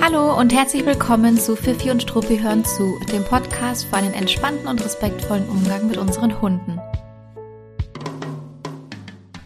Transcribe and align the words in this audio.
Hallo 0.00 0.38
und 0.38 0.54
herzlich 0.54 0.86
willkommen 0.86 1.38
zu 1.38 1.56
Fifi 1.56 1.90
und 1.90 2.02
Struppi 2.02 2.38
hören 2.38 2.64
zu, 2.64 3.00
dem 3.12 3.24
Podcast 3.24 3.86
für 3.86 3.96
einen 3.96 4.14
entspannten 4.14 4.68
und 4.68 4.84
respektvollen 4.84 5.48
Umgang 5.48 5.88
mit 5.88 5.96
unseren 5.96 6.40
Hunden. 6.40 6.78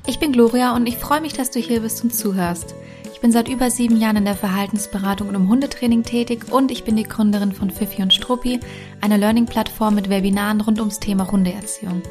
Ich 0.06 0.18
bin 0.18 0.32
Gloria 0.32 0.76
und 0.76 0.86
ich 0.86 0.98
freue 0.98 1.22
mich, 1.22 1.32
dass 1.32 1.50
du 1.50 1.58
hier 1.58 1.80
bist 1.80 2.04
und 2.04 2.14
zuhörst. 2.14 2.74
Ich 3.14 3.20
bin 3.20 3.32
seit 3.32 3.48
über 3.48 3.70
sieben 3.70 3.98
Jahren 3.98 4.16
in 4.16 4.24
der 4.26 4.36
Verhaltensberatung 4.36 5.28
und 5.28 5.34
im 5.34 5.48
Hundetraining 5.48 6.02
tätig 6.02 6.52
und 6.52 6.70
ich 6.70 6.84
bin 6.84 6.96
die 6.96 7.04
Gründerin 7.04 7.52
von 7.52 7.70
Fifi 7.70 8.02
und 8.02 8.12
Struppi, 8.12 8.60
einer 9.00 9.16
Learning-Plattform 9.16 9.94
mit 9.94 10.10
Webinaren 10.10 10.60
rund 10.60 10.80
ums 10.80 11.00
Thema 11.00 11.30
Hundeerziehung. 11.30 12.02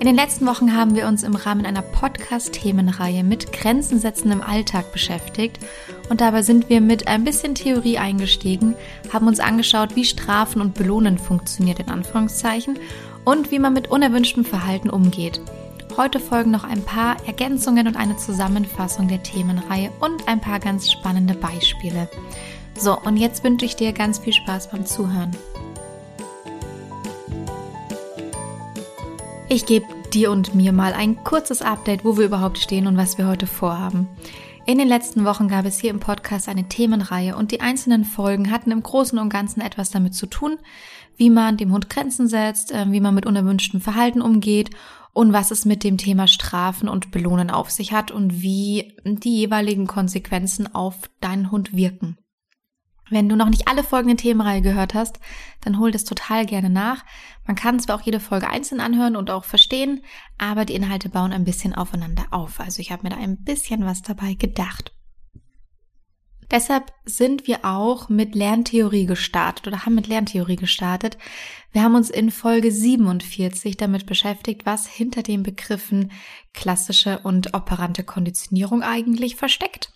In 0.00 0.06
den 0.06 0.16
letzten 0.16 0.46
Wochen 0.46 0.76
haben 0.76 0.96
wir 0.96 1.06
uns 1.06 1.22
im 1.22 1.34
Rahmen 1.34 1.64
einer 1.64 1.80
Podcast-Themenreihe 1.80 3.24
mit 3.24 3.52
Grenzen 3.52 3.98
setzen 3.98 4.32
im 4.32 4.42
Alltag 4.42 4.92
beschäftigt 4.92 5.58
und 6.10 6.20
dabei 6.20 6.42
sind 6.42 6.68
wir 6.68 6.80
mit 6.80 7.08
ein 7.08 7.24
bisschen 7.24 7.54
Theorie 7.54 7.96
eingestiegen, 7.98 8.74
haben 9.12 9.28
uns 9.28 9.40
angeschaut, 9.40 9.96
wie 9.96 10.04
Strafen 10.04 10.60
und 10.60 10.74
Belohnen 10.74 11.16
funktioniert 11.16 11.78
in 11.78 11.88
Anführungszeichen 11.88 12.78
und 13.24 13.50
wie 13.50 13.58
man 13.58 13.72
mit 13.72 13.90
unerwünschtem 13.90 14.44
Verhalten 14.44 14.90
umgeht. 14.90 15.40
Heute 15.96 16.18
folgen 16.18 16.50
noch 16.50 16.64
ein 16.64 16.82
paar 16.82 17.16
Ergänzungen 17.26 17.86
und 17.86 17.96
eine 17.96 18.16
Zusammenfassung 18.16 19.08
der 19.08 19.22
Themenreihe 19.22 19.90
und 20.00 20.26
ein 20.26 20.40
paar 20.40 20.58
ganz 20.58 20.90
spannende 20.90 21.34
Beispiele. 21.34 22.10
So, 22.76 22.98
und 22.98 23.16
jetzt 23.16 23.44
wünsche 23.44 23.64
ich 23.64 23.76
dir 23.76 23.92
ganz 23.92 24.18
viel 24.18 24.32
Spaß 24.32 24.70
beim 24.70 24.84
Zuhören. 24.84 25.30
Ich 29.48 29.66
gebe 29.66 29.86
dir 30.12 30.30
und 30.30 30.54
mir 30.54 30.72
mal 30.72 30.94
ein 30.94 31.22
kurzes 31.22 31.60
Update, 31.60 32.04
wo 32.04 32.16
wir 32.16 32.24
überhaupt 32.24 32.58
stehen 32.58 32.86
und 32.86 32.96
was 32.96 33.18
wir 33.18 33.26
heute 33.26 33.46
vorhaben. 33.46 34.08
In 34.66 34.78
den 34.78 34.88
letzten 34.88 35.26
Wochen 35.26 35.48
gab 35.48 35.66
es 35.66 35.78
hier 35.78 35.90
im 35.90 36.00
Podcast 36.00 36.48
eine 36.48 36.66
Themenreihe 36.68 37.36
und 37.36 37.52
die 37.52 37.60
einzelnen 37.60 38.04
Folgen 38.04 38.50
hatten 38.50 38.70
im 38.70 38.82
Großen 38.82 39.18
und 39.18 39.28
Ganzen 39.28 39.60
etwas 39.60 39.90
damit 39.90 40.14
zu 40.14 40.26
tun, 40.26 40.56
wie 41.16 41.28
man 41.28 41.58
dem 41.58 41.72
Hund 41.72 41.90
Grenzen 41.90 42.26
setzt, 42.26 42.72
äh, 42.72 42.86
wie 42.90 43.00
man 43.00 43.14
mit 43.14 43.26
unerwünschtem 43.26 43.82
Verhalten 43.82 44.22
umgeht 44.22 44.70
und 45.12 45.34
was 45.34 45.50
es 45.50 45.66
mit 45.66 45.84
dem 45.84 45.98
Thema 45.98 46.26
Strafen 46.26 46.88
und 46.88 47.10
Belohnen 47.10 47.50
auf 47.50 47.70
sich 47.70 47.92
hat 47.92 48.10
und 48.10 48.40
wie 48.40 48.96
die 49.04 49.36
jeweiligen 49.36 49.86
Konsequenzen 49.86 50.74
auf 50.74 50.96
deinen 51.20 51.50
Hund 51.50 51.76
wirken. 51.76 52.16
Wenn 53.14 53.28
du 53.28 53.36
noch 53.36 53.48
nicht 53.48 53.68
alle 53.68 53.84
Folgen 53.84 54.08
der 54.08 54.16
Themenreihe 54.16 54.60
gehört 54.60 54.92
hast, 54.92 55.20
dann 55.60 55.78
hol 55.78 55.92
das 55.92 56.02
total 56.02 56.46
gerne 56.46 56.68
nach. 56.68 57.04
Man 57.46 57.54
kann 57.54 57.78
zwar 57.78 57.94
auch 57.94 58.02
jede 58.02 58.18
Folge 58.18 58.50
einzeln 58.50 58.80
anhören 58.80 59.14
und 59.14 59.30
auch 59.30 59.44
verstehen, 59.44 60.02
aber 60.36 60.64
die 60.64 60.74
Inhalte 60.74 61.08
bauen 61.08 61.32
ein 61.32 61.44
bisschen 61.44 61.76
aufeinander 61.76 62.24
auf. 62.32 62.58
Also 62.58 62.80
ich 62.80 62.90
habe 62.90 63.04
mir 63.04 63.10
da 63.10 63.16
ein 63.16 63.44
bisschen 63.44 63.86
was 63.86 64.02
dabei 64.02 64.34
gedacht. 64.34 64.92
Deshalb 66.50 66.92
sind 67.04 67.46
wir 67.46 67.64
auch 67.64 68.08
mit 68.08 68.34
Lerntheorie 68.34 69.06
gestartet 69.06 69.68
oder 69.68 69.86
haben 69.86 69.94
mit 69.94 70.08
Lerntheorie 70.08 70.56
gestartet. 70.56 71.16
Wir 71.70 71.84
haben 71.84 71.94
uns 71.94 72.10
in 72.10 72.32
Folge 72.32 72.72
47 72.72 73.76
damit 73.76 74.06
beschäftigt, 74.06 74.66
was 74.66 74.88
hinter 74.88 75.22
den 75.22 75.44
Begriffen 75.44 76.10
klassische 76.52 77.20
und 77.20 77.54
operante 77.54 78.02
Konditionierung 78.02 78.82
eigentlich 78.82 79.36
versteckt 79.36 79.92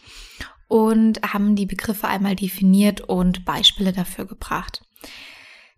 und 0.69 1.21
haben 1.23 1.57
die 1.57 1.67
Begriffe 1.67 2.07
einmal 2.07 2.37
definiert 2.37 3.01
und 3.01 3.45
Beispiele 3.45 3.93
dafür 3.93 4.27
gebracht. 4.27 4.83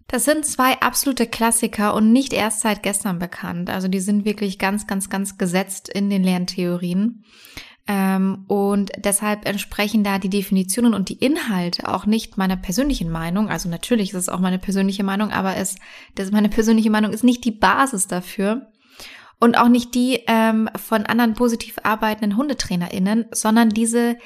Das 0.08 0.24
sind 0.24 0.44
zwei 0.44 0.80
absolute 0.80 1.28
Klassiker 1.28 1.94
und 1.94 2.12
nicht 2.12 2.32
erst 2.32 2.60
seit 2.60 2.82
gestern 2.82 3.20
bekannt. 3.20 3.70
Also 3.70 3.86
die 3.86 4.00
sind 4.00 4.24
wirklich 4.24 4.58
ganz, 4.58 4.88
ganz, 4.88 5.08
ganz 5.08 5.38
gesetzt 5.38 5.88
in 5.88 6.10
den 6.10 6.24
Lerntheorien. 6.24 7.24
Ähm, 7.86 8.44
und 8.48 8.90
deshalb 8.98 9.46
entsprechen 9.46 10.02
da 10.02 10.18
die 10.18 10.28
Definitionen 10.28 10.94
und 10.94 11.08
die 11.08 11.18
Inhalte 11.18 11.88
auch 11.88 12.06
nicht 12.06 12.36
meiner 12.36 12.56
persönlichen 12.56 13.08
Meinung. 13.08 13.48
Also 13.48 13.68
natürlich 13.68 14.10
ist 14.10 14.16
es 14.16 14.28
auch 14.28 14.40
meine 14.40 14.58
persönliche 14.58 15.04
Meinung, 15.04 15.30
aber 15.30 15.56
es, 15.56 15.76
das, 16.16 16.32
meine 16.32 16.48
persönliche 16.48 16.90
Meinung 16.90 17.12
ist 17.12 17.22
nicht 17.22 17.44
die 17.44 17.52
Basis 17.52 18.08
dafür 18.08 18.70
und 19.38 19.56
auch 19.56 19.68
nicht 19.68 19.94
die 19.94 20.20
ähm, 20.26 20.68
von 20.76 21.06
anderen 21.06 21.34
positiv 21.34 21.78
arbeitenden 21.82 22.36
HundetrainerInnen, 22.36 23.26
sondern 23.32 23.70
diese 23.70 24.18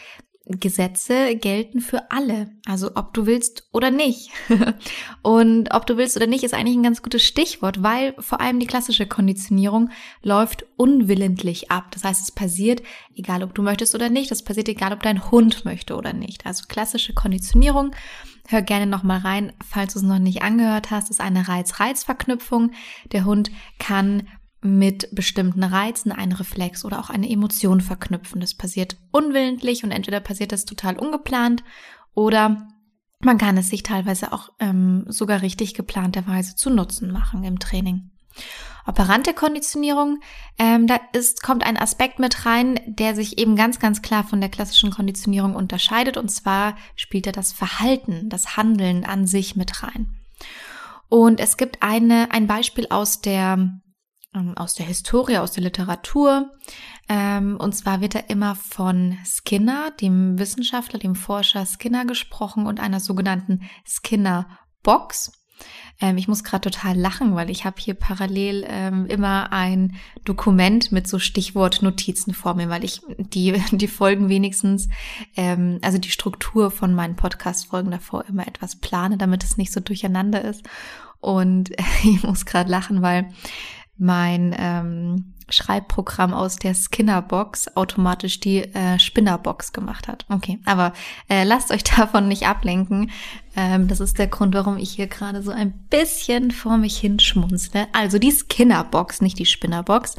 Gesetze 0.46 1.36
gelten 1.36 1.80
für 1.80 2.10
alle. 2.10 2.50
Also 2.66 2.90
ob 2.96 3.14
du 3.14 3.24
willst 3.24 3.66
oder 3.72 3.90
nicht. 3.90 4.30
und 5.22 5.72
ob 5.72 5.86
du 5.86 5.96
willst 5.96 6.16
oder 6.16 6.26
nicht 6.26 6.44
ist 6.44 6.52
eigentlich 6.52 6.76
ein 6.76 6.82
ganz 6.82 7.02
gutes 7.02 7.22
Stichwort, 7.22 7.82
weil 7.82 8.14
vor 8.18 8.40
allem 8.40 8.60
die 8.60 8.66
klassische 8.66 9.06
Konditionierung 9.06 9.90
läuft 10.22 10.66
unwillentlich 10.76 11.70
ab. 11.70 11.90
Das 11.92 12.04
heißt, 12.04 12.22
es 12.22 12.32
passiert, 12.32 12.82
egal 13.14 13.42
ob 13.42 13.54
du 13.54 13.62
möchtest 13.62 13.94
oder 13.94 14.10
nicht. 14.10 14.30
Das 14.30 14.44
passiert 14.44 14.68
egal, 14.68 14.92
ob 14.92 15.02
dein 15.02 15.30
Hund 15.30 15.64
möchte 15.64 15.96
oder 15.96 16.12
nicht. 16.12 16.44
Also 16.44 16.64
klassische 16.68 17.14
Konditionierung. 17.14 17.92
Hör 18.46 18.60
gerne 18.60 18.86
nochmal 18.86 19.20
rein, 19.20 19.54
falls 19.66 19.94
du 19.94 20.00
es 20.00 20.04
noch 20.04 20.18
nicht 20.18 20.42
angehört 20.42 20.90
hast, 20.90 21.10
ist 21.10 21.22
eine 21.22 21.48
Reiz-Reiz-Verknüpfung. 21.48 22.72
Der 23.12 23.24
Hund 23.24 23.50
kann 23.78 24.28
mit 24.64 25.08
bestimmten 25.12 25.62
Reizen 25.62 26.10
einen 26.10 26.32
Reflex 26.32 26.84
oder 26.84 26.98
auch 26.98 27.10
eine 27.10 27.30
Emotion 27.30 27.80
verknüpfen. 27.80 28.40
Das 28.40 28.54
passiert 28.54 28.96
unwillentlich 29.12 29.84
und 29.84 29.90
entweder 29.90 30.20
passiert 30.20 30.52
das 30.52 30.64
total 30.64 30.98
ungeplant 30.98 31.62
oder 32.14 32.66
man 33.20 33.38
kann 33.38 33.56
es 33.56 33.68
sich 33.68 33.82
teilweise 33.82 34.32
auch 34.32 34.50
ähm, 34.60 35.04
sogar 35.08 35.42
richtig 35.42 35.74
geplanterweise 35.74 36.56
zu 36.56 36.70
Nutzen 36.70 37.10
machen 37.10 37.44
im 37.44 37.58
Training. 37.58 38.10
Operante 38.86 39.32
Konditionierung, 39.32 40.20
ähm, 40.58 40.86
da 40.86 40.98
ist, 41.12 41.42
kommt 41.42 41.64
ein 41.64 41.78
Aspekt 41.78 42.18
mit 42.18 42.44
rein, 42.44 42.78
der 42.86 43.14
sich 43.14 43.38
eben 43.38 43.56
ganz, 43.56 43.78
ganz 43.78 44.02
klar 44.02 44.24
von 44.24 44.40
der 44.40 44.50
klassischen 44.50 44.90
Konditionierung 44.90 45.54
unterscheidet. 45.54 46.18
Und 46.18 46.28
zwar 46.30 46.76
spielt 46.96 47.26
er 47.26 47.32
das 47.32 47.52
Verhalten, 47.52 48.28
das 48.28 48.56
Handeln 48.58 49.04
an 49.04 49.26
sich 49.26 49.56
mit 49.56 49.82
rein. 49.82 50.14
Und 51.08 51.40
es 51.40 51.56
gibt 51.56 51.82
eine, 51.82 52.30
ein 52.30 52.46
Beispiel 52.46 52.88
aus 52.90 53.22
der 53.22 53.80
aus 54.56 54.74
der 54.74 54.86
Historie, 54.86 55.38
aus 55.38 55.52
der 55.52 55.62
Literatur. 55.62 56.50
Ähm, 57.08 57.56
und 57.58 57.74
zwar 57.74 58.00
wird 58.00 58.14
da 58.14 58.20
immer 58.20 58.54
von 58.54 59.16
Skinner, 59.24 59.90
dem 60.00 60.38
Wissenschaftler, 60.38 60.98
dem 60.98 61.14
Forscher 61.14 61.66
Skinner 61.66 62.04
gesprochen 62.04 62.66
und 62.66 62.80
einer 62.80 63.00
sogenannten 63.00 63.62
Skinner-Box. 63.86 65.32
Ähm, 66.00 66.16
ich 66.16 66.28
muss 66.28 66.44
gerade 66.44 66.70
total 66.70 66.96
lachen, 66.96 67.34
weil 67.34 67.50
ich 67.50 67.64
habe 67.64 67.76
hier 67.78 67.94
parallel 67.94 68.64
ähm, 68.68 69.06
immer 69.06 69.52
ein 69.52 69.96
Dokument 70.24 70.90
mit 70.90 71.06
so 71.06 71.18
Stichwortnotizen 71.18 72.34
vor 72.34 72.54
mir, 72.54 72.68
weil 72.68 72.84
ich 72.84 73.00
die, 73.18 73.52
die 73.72 73.88
Folgen 73.88 74.28
wenigstens, 74.28 74.88
ähm, 75.36 75.78
also 75.82 75.98
die 75.98 76.10
Struktur 76.10 76.70
von 76.70 76.94
meinen 76.94 77.16
Podcast-Folgen 77.16 77.90
davor 77.90 78.24
immer 78.28 78.46
etwas 78.48 78.76
plane, 78.76 79.16
damit 79.16 79.44
es 79.44 79.56
nicht 79.56 79.72
so 79.72 79.80
durcheinander 79.80 80.42
ist. 80.42 80.64
Und 81.20 81.70
ich 82.04 82.22
muss 82.22 82.46
gerade 82.46 82.70
lachen, 82.70 83.02
weil 83.02 83.30
mein 83.96 84.54
ähm, 84.58 85.34
Schreibprogramm 85.48 86.32
aus 86.32 86.56
der 86.56 86.74
Skinnerbox 86.74 87.76
automatisch 87.76 88.40
die 88.40 88.62
äh, 88.62 88.98
Spinnerbox 88.98 89.72
gemacht 89.72 90.08
hat. 90.08 90.24
Okay, 90.28 90.58
aber 90.64 90.92
äh, 91.28 91.44
lasst 91.44 91.70
euch 91.70 91.84
davon 91.96 92.28
nicht 92.28 92.46
ablenken. 92.46 93.10
Ähm, 93.56 93.88
das 93.88 94.00
ist 94.00 94.18
der 94.18 94.26
Grund, 94.26 94.54
warum 94.54 94.78
ich 94.78 94.90
hier 94.90 95.06
gerade 95.06 95.42
so 95.42 95.50
ein 95.50 95.72
bisschen 95.90 96.50
vor 96.50 96.78
mich 96.78 96.96
hinschmunzle. 96.96 97.86
Also 97.92 98.18
die 98.18 98.32
Skinnerbox, 98.32 99.20
nicht 99.20 99.38
die 99.38 99.46
Spinnerbox. 99.46 100.16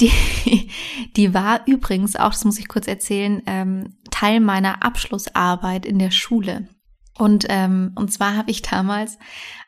Die, 0.00 0.12
die 1.16 1.34
war 1.34 1.66
übrigens 1.66 2.16
auch, 2.16 2.30
das 2.30 2.44
muss 2.44 2.58
ich 2.58 2.68
kurz 2.68 2.86
erzählen, 2.86 3.42
ähm, 3.46 3.94
Teil 4.10 4.40
meiner 4.40 4.84
Abschlussarbeit 4.84 5.86
in 5.86 5.98
der 5.98 6.10
Schule. 6.10 6.68
Und, 7.18 7.44
ähm, 7.48 7.92
und 7.96 8.12
zwar 8.12 8.36
habe 8.36 8.50
ich 8.50 8.62
damals 8.62 9.18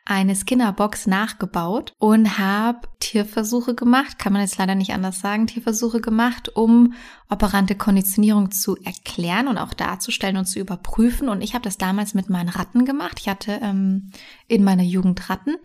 eine 0.05 0.35
Skinnerbox 0.35 1.07
nachgebaut 1.07 1.93
und 1.97 2.37
habe 2.37 2.87
Tierversuche 2.99 3.73
gemacht, 3.73 4.19
kann 4.19 4.33
man 4.33 4.41
jetzt 4.41 4.57
leider 4.57 4.75
nicht 4.75 4.91
anders 4.91 5.19
sagen, 5.19 5.47
Tierversuche 5.47 6.01
gemacht, 6.01 6.49
um 6.55 6.93
operante 7.29 7.75
Konditionierung 7.75 8.51
zu 8.51 8.75
erklären 8.83 9.47
und 9.47 9.57
auch 9.57 9.73
darzustellen 9.73 10.37
und 10.37 10.45
zu 10.45 10.59
überprüfen. 10.59 11.29
Und 11.29 11.41
ich 11.41 11.53
habe 11.53 11.63
das 11.63 11.77
damals 11.77 12.13
mit 12.13 12.29
meinen 12.29 12.49
Ratten 12.49 12.85
gemacht. 12.85 13.19
Ich 13.19 13.29
hatte 13.29 13.59
ähm, 13.61 14.11
in 14.47 14.63
meiner 14.63 14.83
Jugend 14.83 15.29
Ratten. 15.29 15.55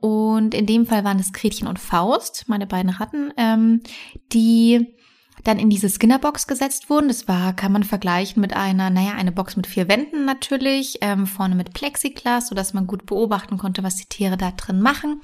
Und 0.00 0.52
in 0.54 0.66
dem 0.66 0.86
Fall 0.86 1.04
waren 1.04 1.20
es 1.20 1.32
Gretchen 1.32 1.68
und 1.68 1.78
Faust, 1.78 2.44
meine 2.48 2.66
beiden 2.66 2.90
Ratten, 2.90 3.32
ähm, 3.36 3.82
die 4.32 4.96
dann 5.44 5.58
in 5.58 5.70
diese 5.70 5.88
Skinnerbox 5.88 6.46
gesetzt 6.46 6.90
wurden. 6.90 7.08
Das 7.08 7.28
war, 7.28 7.54
kann 7.54 7.72
man 7.72 7.84
vergleichen 7.84 8.40
mit 8.40 8.54
einer, 8.54 8.90
naja, 8.90 9.12
eine 9.12 9.32
Box 9.32 9.56
mit 9.56 9.66
vier 9.66 9.88
Wänden 9.88 10.24
natürlich, 10.24 10.98
ähm, 11.00 11.26
vorne 11.26 11.54
mit 11.54 11.72
Plexiglas, 11.72 12.48
sodass 12.48 12.74
man 12.74 12.86
gut 12.86 13.06
beobachten 13.06 13.58
konnte, 13.58 13.82
was 13.82 13.96
die 13.96 14.06
Tiere 14.06 14.36
da 14.36 14.50
drin 14.50 14.80
machen. 14.80 15.20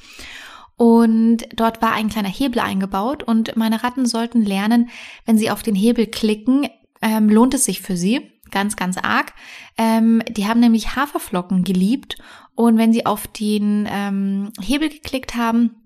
Und 0.76 1.46
dort 1.54 1.82
war 1.82 1.92
ein 1.92 2.08
kleiner 2.08 2.28
Hebel 2.28 2.60
eingebaut 2.60 3.22
und 3.22 3.56
meine 3.56 3.82
Ratten 3.82 4.06
sollten 4.06 4.42
lernen, 4.42 4.88
wenn 5.26 5.38
sie 5.38 5.50
auf 5.50 5.62
den 5.62 5.74
Hebel 5.74 6.06
klicken, 6.06 6.68
ähm, 7.00 7.28
lohnt 7.28 7.54
es 7.54 7.64
sich 7.64 7.80
für 7.82 7.96
sie. 7.96 8.32
Ganz, 8.50 8.76
ganz 8.76 8.98
arg. 8.98 9.32
Ähm, 9.78 10.22
die 10.28 10.46
haben 10.46 10.60
nämlich 10.60 10.94
Haferflocken 10.94 11.64
geliebt 11.64 12.18
und 12.54 12.76
wenn 12.76 12.92
sie 12.92 13.06
auf 13.06 13.26
den 13.26 13.88
ähm, 13.90 14.52
Hebel 14.60 14.88
geklickt 14.88 15.36
haben, 15.36 15.81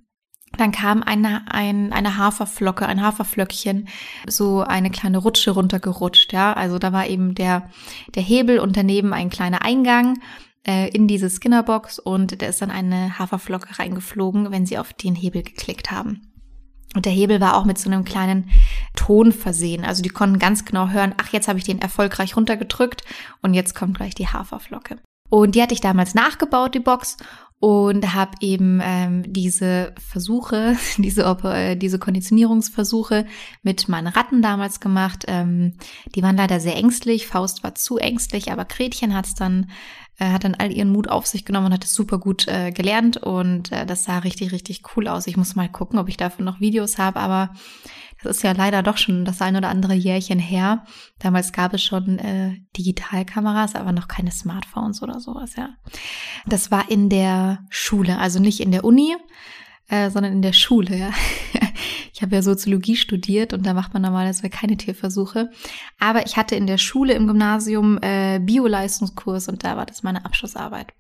dann 0.56 0.72
kam 0.72 1.02
eine, 1.02 1.42
ein, 1.50 1.92
eine 1.92 2.16
Haferflocke, 2.16 2.86
ein 2.86 3.02
Haferflöckchen, 3.02 3.88
so 4.26 4.62
eine 4.62 4.90
kleine 4.90 5.18
Rutsche 5.18 5.52
runtergerutscht, 5.52 6.32
ja. 6.32 6.52
Also 6.52 6.78
da 6.78 6.92
war 6.92 7.06
eben 7.06 7.34
der, 7.34 7.70
der 8.14 8.22
Hebel 8.22 8.58
und 8.58 8.76
daneben 8.76 9.12
ein 9.12 9.30
kleiner 9.30 9.62
Eingang 9.62 10.18
äh, 10.66 10.88
in 10.90 11.06
diese 11.06 11.30
Skinnerbox 11.30 11.98
und 11.98 12.42
da 12.42 12.46
ist 12.46 12.62
dann 12.62 12.70
eine 12.70 13.18
Haferflocke 13.18 13.78
reingeflogen, 13.78 14.50
wenn 14.50 14.66
sie 14.66 14.78
auf 14.78 14.92
den 14.92 15.14
Hebel 15.14 15.42
geklickt 15.42 15.90
haben. 15.90 16.32
Und 16.94 17.04
der 17.04 17.12
Hebel 17.12 17.40
war 17.40 17.56
auch 17.56 17.64
mit 17.64 17.78
so 17.78 17.90
einem 17.90 18.04
kleinen 18.04 18.50
Ton 18.94 19.32
versehen. 19.32 19.84
Also 19.84 20.02
die 20.02 20.08
konnten 20.08 20.38
ganz 20.38 20.64
genau 20.64 20.88
hören, 20.88 21.14
ach, 21.18 21.28
jetzt 21.28 21.46
habe 21.46 21.58
ich 21.58 21.64
den 21.64 21.80
erfolgreich 21.80 22.36
runtergedrückt 22.36 23.02
und 23.42 23.54
jetzt 23.54 23.74
kommt 23.74 23.96
gleich 23.96 24.14
die 24.14 24.28
Haferflocke. 24.28 24.98
Und 25.28 25.54
die 25.54 25.62
hatte 25.62 25.74
ich 25.74 25.80
damals 25.80 26.14
nachgebaut, 26.14 26.74
die 26.74 26.80
Box, 26.80 27.16
und 27.58 28.14
habe 28.14 28.32
eben 28.40 28.80
ähm, 28.82 29.32
diese 29.32 29.94
Versuche, 29.98 30.76
diese, 30.98 31.22
äh, 31.44 31.76
diese 31.76 31.98
Konditionierungsversuche 31.98 33.26
mit 33.62 33.88
meinen 33.88 34.08
Ratten 34.08 34.42
damals 34.42 34.80
gemacht. 34.80 35.24
Ähm, 35.26 35.74
die 36.14 36.22
waren 36.22 36.36
leider 36.36 36.60
sehr 36.60 36.76
ängstlich. 36.76 37.26
Faust 37.26 37.64
war 37.64 37.74
zu 37.74 37.98
ängstlich, 37.98 38.52
aber 38.52 38.64
Gretchen 38.64 39.14
hat's 39.14 39.34
dann 39.34 39.70
äh, 40.18 40.30
hat 40.30 40.44
dann 40.44 40.54
all 40.54 40.72
ihren 40.72 40.90
Mut 40.90 41.08
auf 41.08 41.26
sich 41.26 41.44
genommen 41.44 41.66
und 41.66 41.72
hat 41.74 41.84
es 41.84 41.94
super 41.94 42.18
gut 42.18 42.48
äh, 42.48 42.72
gelernt 42.72 43.18
und 43.18 43.72
äh, 43.72 43.86
das 43.86 44.04
sah 44.04 44.18
richtig 44.18 44.52
richtig 44.52 44.82
cool 44.96 45.08
aus. 45.08 45.26
Ich 45.26 45.36
muss 45.36 45.56
mal 45.56 45.68
gucken, 45.68 45.98
ob 45.98 46.08
ich 46.08 46.16
davon 46.16 46.44
noch 46.44 46.60
Videos 46.60 46.98
habe, 46.98 47.20
aber 47.20 47.52
das 48.26 48.38
ist 48.38 48.43
ja 48.43 48.52
leider 48.52 48.82
doch 48.82 48.96
schon 48.96 49.25
das 49.25 49.40
ein 49.40 49.56
oder 49.56 49.69
andere 49.69 49.94
Jährchen 49.94 50.38
her. 50.38 50.84
Damals 51.19 51.52
gab 51.52 51.73
es 51.75 51.82
schon 51.82 52.19
äh, 52.19 52.56
Digitalkameras, 52.76 53.75
aber 53.75 53.93
noch 53.93 54.08
keine 54.08 54.31
Smartphones 54.31 55.02
oder 55.02 55.20
sowas, 55.20 55.56
ja. 55.56 55.70
Das 56.46 56.70
war 56.70 56.90
in 56.90 57.08
der 57.08 57.61
Schule, 57.70 58.19
also 58.19 58.38
nicht 58.38 58.61
in 58.61 58.73
der 58.73 58.84
Uni, 58.84 59.17
äh, 59.88 60.10
sondern 60.10 60.32
in 60.32 60.42
der 60.42 60.52
Schule, 60.52 60.96
ja. 60.96 61.10
Ich 62.16 62.22
habe 62.22 62.34
ja 62.34 62.40
Soziologie 62.40 62.96
studiert 62.96 63.52
und 63.52 63.66
da 63.66 63.74
macht 63.74 63.92
man 63.92 64.00
normalerweise 64.00 64.48
keine 64.48 64.78
Tierversuche. 64.78 65.50
Aber 66.00 66.24
ich 66.24 66.38
hatte 66.38 66.54
in 66.54 66.66
der 66.66 66.78
Schule 66.78 67.12
im 67.12 67.26
Gymnasium 67.26 67.98
äh, 68.00 68.38
Bio-Leistungskurs 68.38 69.48
und 69.48 69.64
da 69.64 69.76
war 69.76 69.84
das 69.84 70.02
meine 70.02 70.24
Abschlussarbeit. 70.24 70.94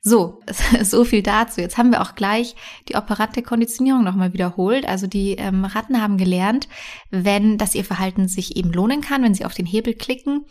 So, 0.00 0.40
so 0.82 1.04
viel 1.04 1.22
dazu. 1.22 1.60
Jetzt 1.60 1.78
haben 1.78 1.92
wir 1.92 2.02
auch 2.02 2.16
gleich 2.16 2.56
die 2.88 2.96
operante 2.96 3.42
Konditionierung 3.42 4.02
nochmal 4.02 4.32
wiederholt. 4.32 4.84
Also 4.88 5.06
die 5.06 5.36
ähm, 5.36 5.64
Ratten 5.64 6.02
haben 6.02 6.18
gelernt, 6.18 6.66
wenn 7.10 7.56
das 7.56 7.76
ihr 7.76 7.84
Verhalten 7.84 8.26
sich 8.26 8.56
eben 8.56 8.72
lohnen 8.72 9.00
kann, 9.00 9.22
wenn 9.22 9.34
sie 9.34 9.44
auf 9.44 9.54
den 9.54 9.66
Hebel 9.66 9.94
klicken, 9.94 10.44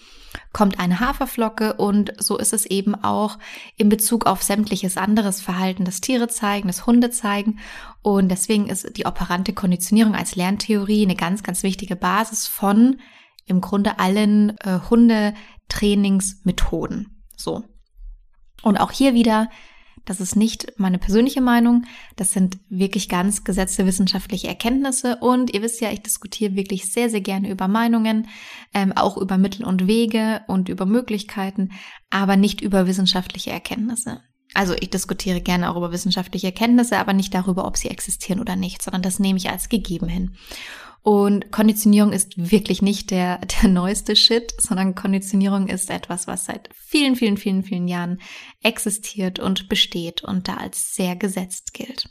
kommt 0.57 0.80
eine 0.80 1.00
Haferflocke 1.00 1.75
und 1.75 2.13
so 2.18 2.36
ist 2.36 2.51
es 2.51 2.65
eben 2.65 2.95
auch 2.95 3.38
in 3.75 3.89
Bezug 3.89 4.25
auf 4.25 4.42
sämtliches 4.42 4.98
anderes 4.98 5.39
Verhalten, 5.39 5.86
das 5.86 6.01
Tiere 6.01 6.30
zeigen, 6.30 6.65
das 6.65 6.88
Hunde 6.88 7.12
zeigen. 7.12 7.59
Und 8.01 8.30
deswegen 8.30 8.65
ist 8.65 8.98
die 8.98 9.06
operante 9.06 9.54
Konditionierung 9.54 10.15
als 10.15 10.36
Lerntheorie 10.36 11.04
eine 11.04 11.15
ganz, 11.15 11.44
ganz 11.44 11.62
wichtige 11.62 11.95
Basis 11.95 12.48
von 12.48 13.00
im 13.45 13.62
Grunde 13.62 14.00
allen 14.00 14.57
äh, 14.62 14.80
Hundetrainingsmethoden. 14.89 17.24
So. 17.36 17.63
Und 18.63 18.77
auch 18.77 18.92
hier 18.92 19.13
wieder, 19.13 19.51
das 20.07 20.21
ist 20.21 20.36
nicht 20.36 20.74
meine 20.77 20.98
persönliche 20.98 21.42
Meinung, 21.42 21.86
das 22.15 22.31
sind 22.31 22.57
wirklich 22.69 23.09
ganz 23.09 23.44
gesetzte 23.44 23.86
wissenschaftliche 23.86 24.48
Erkenntnisse 24.48 25.18
und 25.18 25.54
ihr 25.54 25.62
wisst 25.62 25.81
ja, 25.81 25.92
ich 25.92 26.01
diskutiere 26.01 26.56
wirklich 26.56 26.92
sehr, 26.92 27.09
sehr 27.09 27.21
gerne 27.21 27.50
über 27.50 27.68
Meinungen, 27.68 28.27
ähm, 28.74 28.94
auch 28.94 29.18
über 29.18 29.38
Mittel 29.38 29.65
und 29.65 29.86
Wege 29.86 30.42
und 30.48 30.69
über 30.69 30.86
Möglichkeiten, 30.86 31.71
aber 32.09 32.38
nicht 32.38 32.62
über 32.62 32.88
wissenschaftliche 32.88 33.51
Erkenntnisse. 33.51 34.21
Also 34.54 34.74
ich 34.80 34.89
diskutiere 34.89 35.42
gerne 35.42 35.69
auch 35.69 35.75
über 35.75 35.92
wissenschaftliche 35.92 36.48
Erkenntnisse, 36.48 36.98
aber 36.98 37.12
nicht 37.12 37.33
darüber, 37.33 37.65
ob 37.65 37.75
sie 37.75 37.89
existieren 37.89 38.39
oder 38.39 38.56
nicht, 38.56 38.81
sondern 38.81 39.01
das 39.01 39.19
nehme 39.19 39.38
ich 39.38 39.50
als 39.50 39.68
gegeben 39.68 40.07
hin. 40.07 40.38
Und 41.07 41.54
Konditionierung 41.54 42.12
ist 42.12 42.33
wirklich 42.51 42.81
nicht 42.81 43.12
der, 43.12 43.38
der 43.62 43.69
neueste 43.69 44.18
Shit, 44.18 44.54
sondern 44.59 44.94
Konditionierung 44.94 45.69
ist 45.69 45.89
etwas, 45.89 46.27
was 46.27 46.44
seit 46.44 46.69
vielen, 46.75 47.15
vielen, 47.15 47.38
vielen, 47.38 47.63
vielen 47.63 47.88
Jahren 47.88 48.19
existiert 48.62 49.39
und 49.39 49.69
besteht 49.69 50.21
und 50.21 50.50
da 50.50 50.56
als 50.56 50.95
sehr 50.95 51.15
gesetzt 51.15 51.74
gilt. 51.74 52.09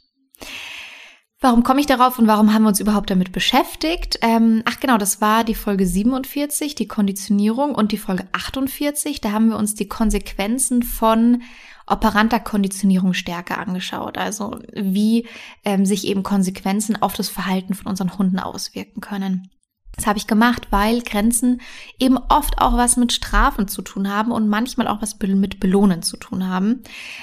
Warum 1.41 1.63
komme 1.63 1.81
ich 1.81 1.87
darauf 1.87 2.19
und 2.19 2.27
warum 2.27 2.55
haben 2.55 2.63
wir 2.63 2.71
uns 2.71 2.81
überhaupt 2.81 3.11
damit 3.11 3.33
beschäftigt? 3.33 4.19
Ähm, 4.23 4.63
ach 4.65 4.81
genau, 4.81 4.97
das 4.97 5.21
war 5.21 5.45
die 5.45 5.55
Folge 5.55 5.87
47, 5.87 6.75
die 6.75 6.89
Konditionierung 6.89 7.75
und 7.75 7.93
die 7.93 7.99
Folge 7.99 8.27
48. 8.33 9.21
Da 9.21 9.33
haben 9.33 9.51
wir 9.51 9.59
uns 9.59 9.75
die 9.75 9.89
Konsequenzen 9.89 10.83
von 10.83 11.43
operanter 11.87 12.41
Konditionierung 12.41 13.15
stärker 13.15 13.59
angeschaut. 13.59 14.19
Also 14.19 14.59
wie 14.73 15.27
ähm, 15.65 15.87
sich 15.87 16.07
eben 16.07 16.23
Konsequenzen 16.23 17.01
auf 17.01 17.15
das 17.15 17.29
Verhalten 17.29 17.75
von 17.75 17.87
unseren 17.87 18.19
Hunden 18.19 18.39
auswirken 18.39 19.01
können. 19.01 19.51
Das 19.97 20.07
habe 20.07 20.19
ich 20.19 20.27
gemacht, 20.27 20.69
weil 20.71 21.01
Grenzen 21.01 21.63
eben 21.99 22.19
oft 22.19 22.59
auch 22.59 22.77
was 22.77 22.99
mit 22.99 23.15
Strafen 23.15 23.67
zu 23.67 23.81
tun 23.81 24.11
haben 24.11 24.31
und 24.31 24.47
manchmal 24.47 24.89
auch 24.89 25.01
was 25.01 25.19
mit 25.19 25.59
Belohnen 25.59 26.03
zu 26.03 26.19
tun 26.19 26.47
haben. 26.47 26.83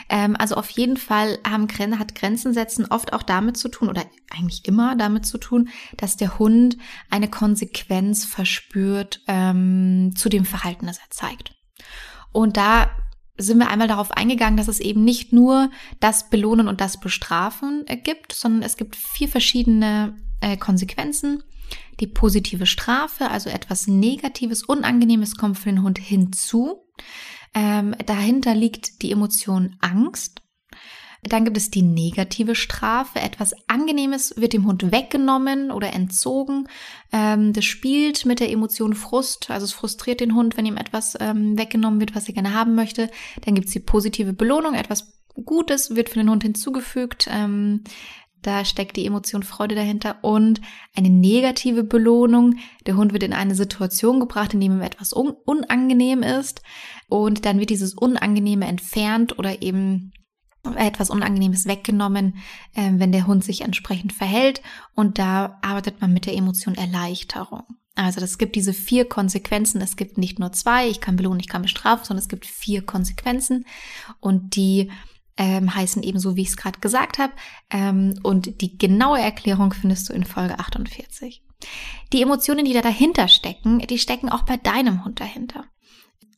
Ähm, 0.10 0.36
also 0.38 0.56
auf 0.56 0.72
jeden 0.72 0.98
Fall 0.98 1.38
haben, 1.48 1.68
hat 2.00 2.16
Grenzen 2.16 2.54
setzen 2.54 2.88
oft 2.90 3.14
auch 3.14 3.22
damit 3.22 3.58
zu 3.58 3.70
tun 3.70 3.90
oder 3.90 4.04
eigentlich 4.36 4.68
immer 4.68 4.96
damit 4.96 5.28
zu 5.28 5.38
tun, 5.38 5.70
dass 5.98 6.18
der 6.18 6.40
Hund 6.40 6.78
eine 7.12 7.30
Konsequenz 7.30 8.26
verspürt 8.26 9.22
ähm, 9.28 10.14
zu 10.16 10.30
dem 10.30 10.46
Verhalten, 10.46 10.88
das 10.88 10.98
er 10.98 11.12
zeigt. 11.12 11.54
Und 12.32 12.58
da 12.58 12.90
sind 13.38 13.58
wir 13.58 13.70
einmal 13.70 13.88
darauf 13.88 14.12
eingegangen, 14.12 14.58
dass 14.58 14.68
es 14.68 14.80
eben 14.80 15.04
nicht 15.04 15.34
nur 15.34 15.72
das 16.00 16.30
Belohnen 16.30 16.68
und 16.68 16.82
das 16.82 17.00
Bestrafen 17.00 17.84
äh, 17.88 17.98
gibt, 17.98 18.34
sondern 18.34 18.62
es 18.62 18.78
gibt 18.78 18.96
vier 18.96 19.28
verschiedene 19.28 20.16
äh, 20.42 20.58
Konsequenzen. 20.58 21.44
Die 22.00 22.08
positive 22.08 22.66
Strafe, 22.66 23.30
also 23.30 23.50
etwas 23.50 23.88
Negatives, 23.88 24.64
Unangenehmes 24.64 25.38
kommt 25.38 25.58
für 25.58 25.70
den 25.70 25.82
Hund 25.82 25.98
hinzu. 25.98 26.84
Ähm, 27.56 27.96
dahinter 28.06 28.56
liegt 28.56 29.02
die 29.02 29.12
Emotion 29.12 29.76
Angst. 29.80 30.43
Dann 31.24 31.46
gibt 31.46 31.58
es 31.58 31.72
die 31.72 31.82
negative 31.82 32.56
Strafe. 32.56 33.20
Etwas 33.20 33.54
Angenehmes 33.68 34.34
wird 34.38 34.54
dem 34.54 34.66
Hund 34.66 34.92
weggenommen 34.92 35.72
oder 35.72 35.94
entzogen. 35.94 36.68
Ähm, 37.12 37.54
das 37.54 37.66
spielt 37.66 38.26
mit 38.26 38.40
der 38.40 38.52
Emotion 38.52 38.94
Frust. 38.94 39.50
Also 39.50 39.66
es 39.66 39.74
frustriert 39.74 40.20
den 40.20 40.36
Hund, 40.36 40.58
wenn 40.58 40.66
ihm 40.66 40.78
etwas 40.78 41.18
ähm, 41.20 41.58
weggenommen 41.58 42.00
wird, 42.00 42.16
was 42.16 42.28
er 42.28 42.34
gerne 42.34 42.54
haben 42.54 42.76
möchte. 42.76 43.10
Dann 43.42 43.56
gibt 43.56 43.68
es 43.68 43.74
die 43.74 43.80
positive 43.80 44.34
Belohnung. 44.34 44.74
Etwas 44.74 45.14
Gutes 45.46 45.96
wird 45.96 46.10
für 46.10 46.20
den 46.20 46.30
Hund 46.30 46.44
hinzugefügt. 46.44 47.28
Ähm, 47.32 47.84
da 48.44 48.66
steckt 48.66 48.98
die 48.98 49.06
Emotion 49.06 49.42
Freude 49.42 49.74
dahinter 49.74 50.18
und 50.22 50.60
eine 50.96 51.10
negative 51.10 51.84
Belohnung. 51.84 52.56
Der 52.86 52.98
Hund 52.98 53.14
wird 53.14 53.24
in 53.24 53.34
eine 53.34 53.56
Situation 53.56 54.20
gebracht, 54.20 54.54
in 54.54 54.60
dem 54.60 54.74
ihm 54.74 54.82
etwas 54.82 55.14
un 55.14 55.32
unangenehm 55.46 56.24
ist 56.24 56.62
und 57.08 57.46
dann 57.46 57.60
wird 57.60 57.70
dieses 57.70 57.94
Unangenehme 57.94 58.68
entfernt 58.68 59.40
oder 59.40 59.62
eben 59.62 60.12
etwas 60.76 61.10
Unangenehmes 61.10 61.66
weggenommen, 61.66 62.38
äh, 62.74 62.92
wenn 62.94 63.12
der 63.12 63.28
Hund 63.28 63.44
sich 63.44 63.62
entsprechend 63.62 64.14
verhält. 64.14 64.62
Und 64.96 65.20
da 65.20 65.60
arbeitet 65.62 66.02
man 66.02 66.14
mit 66.14 66.26
der 66.26 66.36
Emotion 66.36 66.76
Erleichterung. 66.76 67.64
Also 67.96 68.22
es 68.22 68.38
gibt 68.38 68.56
diese 68.56 68.74
vier 68.74 69.08
Konsequenzen. 69.08 69.82
Es 69.82 69.96
gibt 69.96 70.18
nicht 70.18 70.40
nur 70.40 70.52
zwei, 70.52 70.88
ich 70.88 71.00
kann 71.00 71.16
belohnen, 71.16 71.40
ich 71.40 71.48
kann 71.48 71.62
bestrafen, 71.62 72.06
sondern 72.06 72.24
es 72.24 72.30
gibt 72.30 72.46
vier 72.46 72.84
Konsequenzen. 72.84 73.66
Und 74.20 74.56
die 74.56 74.92
ähm, 75.38 75.74
heißen 75.74 76.02
ebenso, 76.04 76.36
wie 76.36 76.42
ich 76.42 76.50
es 76.50 76.58
gerade 76.58 76.80
gesagt 76.80 77.18
habe. 77.20 77.34
Ähm, 77.70 78.20
und 78.24 78.62
die 78.62 78.78
genaue 78.78 79.20
Erklärung 79.20 79.74
findest 79.74 80.10
du 80.10 80.14
in 80.14 80.24
Folge 80.24 80.60
48. 80.60 81.44
Die 82.12 82.22
Emotionen, 82.22 82.66
die 82.66 82.74
da 82.74 82.82
dahinter 82.82 83.28
stecken, 83.28 83.80
die 83.80 84.00
stecken 84.00 84.30
auch 84.30 84.44
bei 84.44 84.58
deinem 84.58 85.06
Hund 85.06 85.20
dahinter. 85.20 85.66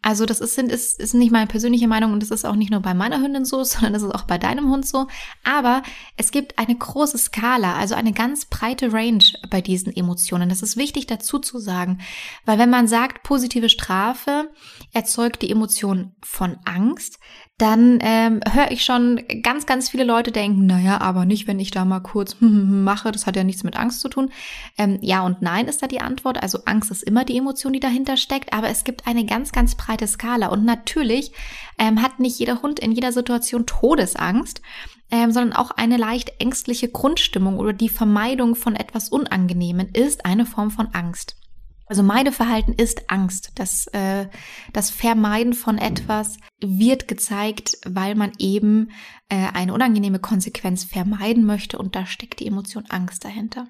Also 0.06 0.28
das 0.28 0.40
ist, 0.40 0.56
ist, 0.60 1.00
ist 1.00 1.16
nicht 1.16 1.32
meine 1.32 1.48
persönliche 1.48 1.88
Meinung 1.88 2.14
und 2.14 2.22
das 2.22 2.30
ist 2.30 2.46
auch 2.46 2.56
nicht 2.56 2.70
nur 2.70 2.80
bei 2.80 2.94
meiner 2.94 3.20
Hündin 3.22 3.44
so, 3.44 3.64
sondern 3.64 3.94
das 3.94 4.04
ist 4.04 4.14
auch 4.14 4.26
bei 4.26 4.38
deinem 4.38 4.70
Hund 4.70 4.86
so. 4.86 5.08
Aber 5.44 5.82
es 6.16 6.30
gibt 6.30 6.60
eine 6.60 6.76
große 6.76 7.18
Skala, 7.18 7.76
also 7.76 7.96
eine 7.96 8.14
ganz 8.14 8.46
breite 8.46 8.94
Range 8.94 9.24
bei 9.50 9.62
diesen 9.62 9.92
Emotionen. 9.96 10.48
Das 10.48 10.62
ist 10.62 10.78
wichtig 10.78 11.08
dazu 11.08 11.40
zu 11.40 11.58
sagen, 11.58 12.02
weil 12.46 12.60
wenn 12.60 12.70
man 12.70 12.88
sagt, 12.88 13.24
positive 13.24 13.68
Strafe 13.68 14.52
erzeugt 14.94 15.42
die 15.42 15.50
Emotion 15.50 16.14
von 16.22 16.60
Angst, 16.66 17.18
dann 17.58 18.00
ähm, 18.02 18.42
höre 18.52 18.72
ich 18.72 18.84
schon 18.84 19.22
ganz, 19.42 19.66
ganz 19.66 19.88
viele 19.88 20.04
Leute 20.04 20.34
denken, 20.34 20.66
naja, 20.66 21.00
aber 21.00 21.24
nicht, 21.24 21.48
wenn 21.48 21.60
ich 21.60 21.72
da 21.72 21.86
mal 21.86 22.02
kurz 22.02 22.36
mache, 22.40 23.14
das 23.14 23.26
hat 23.26 23.38
ja 23.38 23.46
nichts 23.46 23.64
mit 23.64 23.78
Angst 23.78 24.02
zu 24.02 24.10
tun. 24.10 24.32
Ähm, 24.78 25.00
ja 25.02 25.22
und 25.22 25.42
nein 25.42 25.68
ist 25.68 25.82
da 25.82 25.88
die 25.88 26.02
Antwort. 26.02 26.42
Also 26.44 26.60
Angst 26.66 26.92
ist 26.92 27.04
immer 27.04 27.24
die 27.24 27.38
Emotion, 27.38 27.72
die 27.72 27.80
dahinter 27.80 28.18
steckt, 28.18 28.52
aber 28.52 28.68
es 28.68 28.84
gibt 28.84 29.08
eine 29.08 29.26
ganz, 29.26 29.54
ganz 29.54 29.76
breite 29.76 30.06
Skala. 30.06 30.48
Und 30.48 30.66
natürlich 30.66 31.32
ähm, 31.78 32.02
hat 32.02 32.20
nicht 32.20 32.38
jeder 32.40 32.62
Hund 32.62 32.82
in 32.82 32.92
jeder 32.92 33.14
Situation 33.14 33.66
Todesangst, 33.66 34.62
ähm, 35.10 35.32
sondern 35.32 35.54
auch 35.54 35.72
eine 35.72 35.96
leicht 35.96 36.34
ängstliche 36.40 36.90
Grundstimmung 36.90 37.58
oder 37.58 37.72
die 37.72 37.90
Vermeidung 37.90 38.56
von 38.56 38.76
etwas 38.76 39.08
Unangenehmen 39.08 39.90
ist 39.94 40.26
eine 40.26 40.46
Form 40.46 40.72
von 40.72 40.88
Angst. 40.88 41.38
Also 41.88 42.04
Meideverhalten 42.04 42.74
ist 42.74 43.10
Angst. 43.10 43.52
Das, 43.56 43.88
äh, 43.88 44.28
das 44.74 44.90
Vermeiden 44.90 45.54
von 45.54 45.78
etwas 45.78 46.38
wird 46.60 47.08
gezeigt, 47.08 47.78
weil 47.86 48.16
man 48.16 48.32
eben 48.40 48.92
äh, 49.30 49.48
eine 49.54 49.74
unangenehme 49.74 50.20
Konsequenz 50.20 50.84
vermeiden 50.84 51.46
möchte 51.46 51.78
und 51.78 51.96
da 51.96 52.06
steckt 52.06 52.40
die 52.40 52.48
Emotion 52.48 52.86
Angst 52.90 53.24
dahinter. 53.24 53.68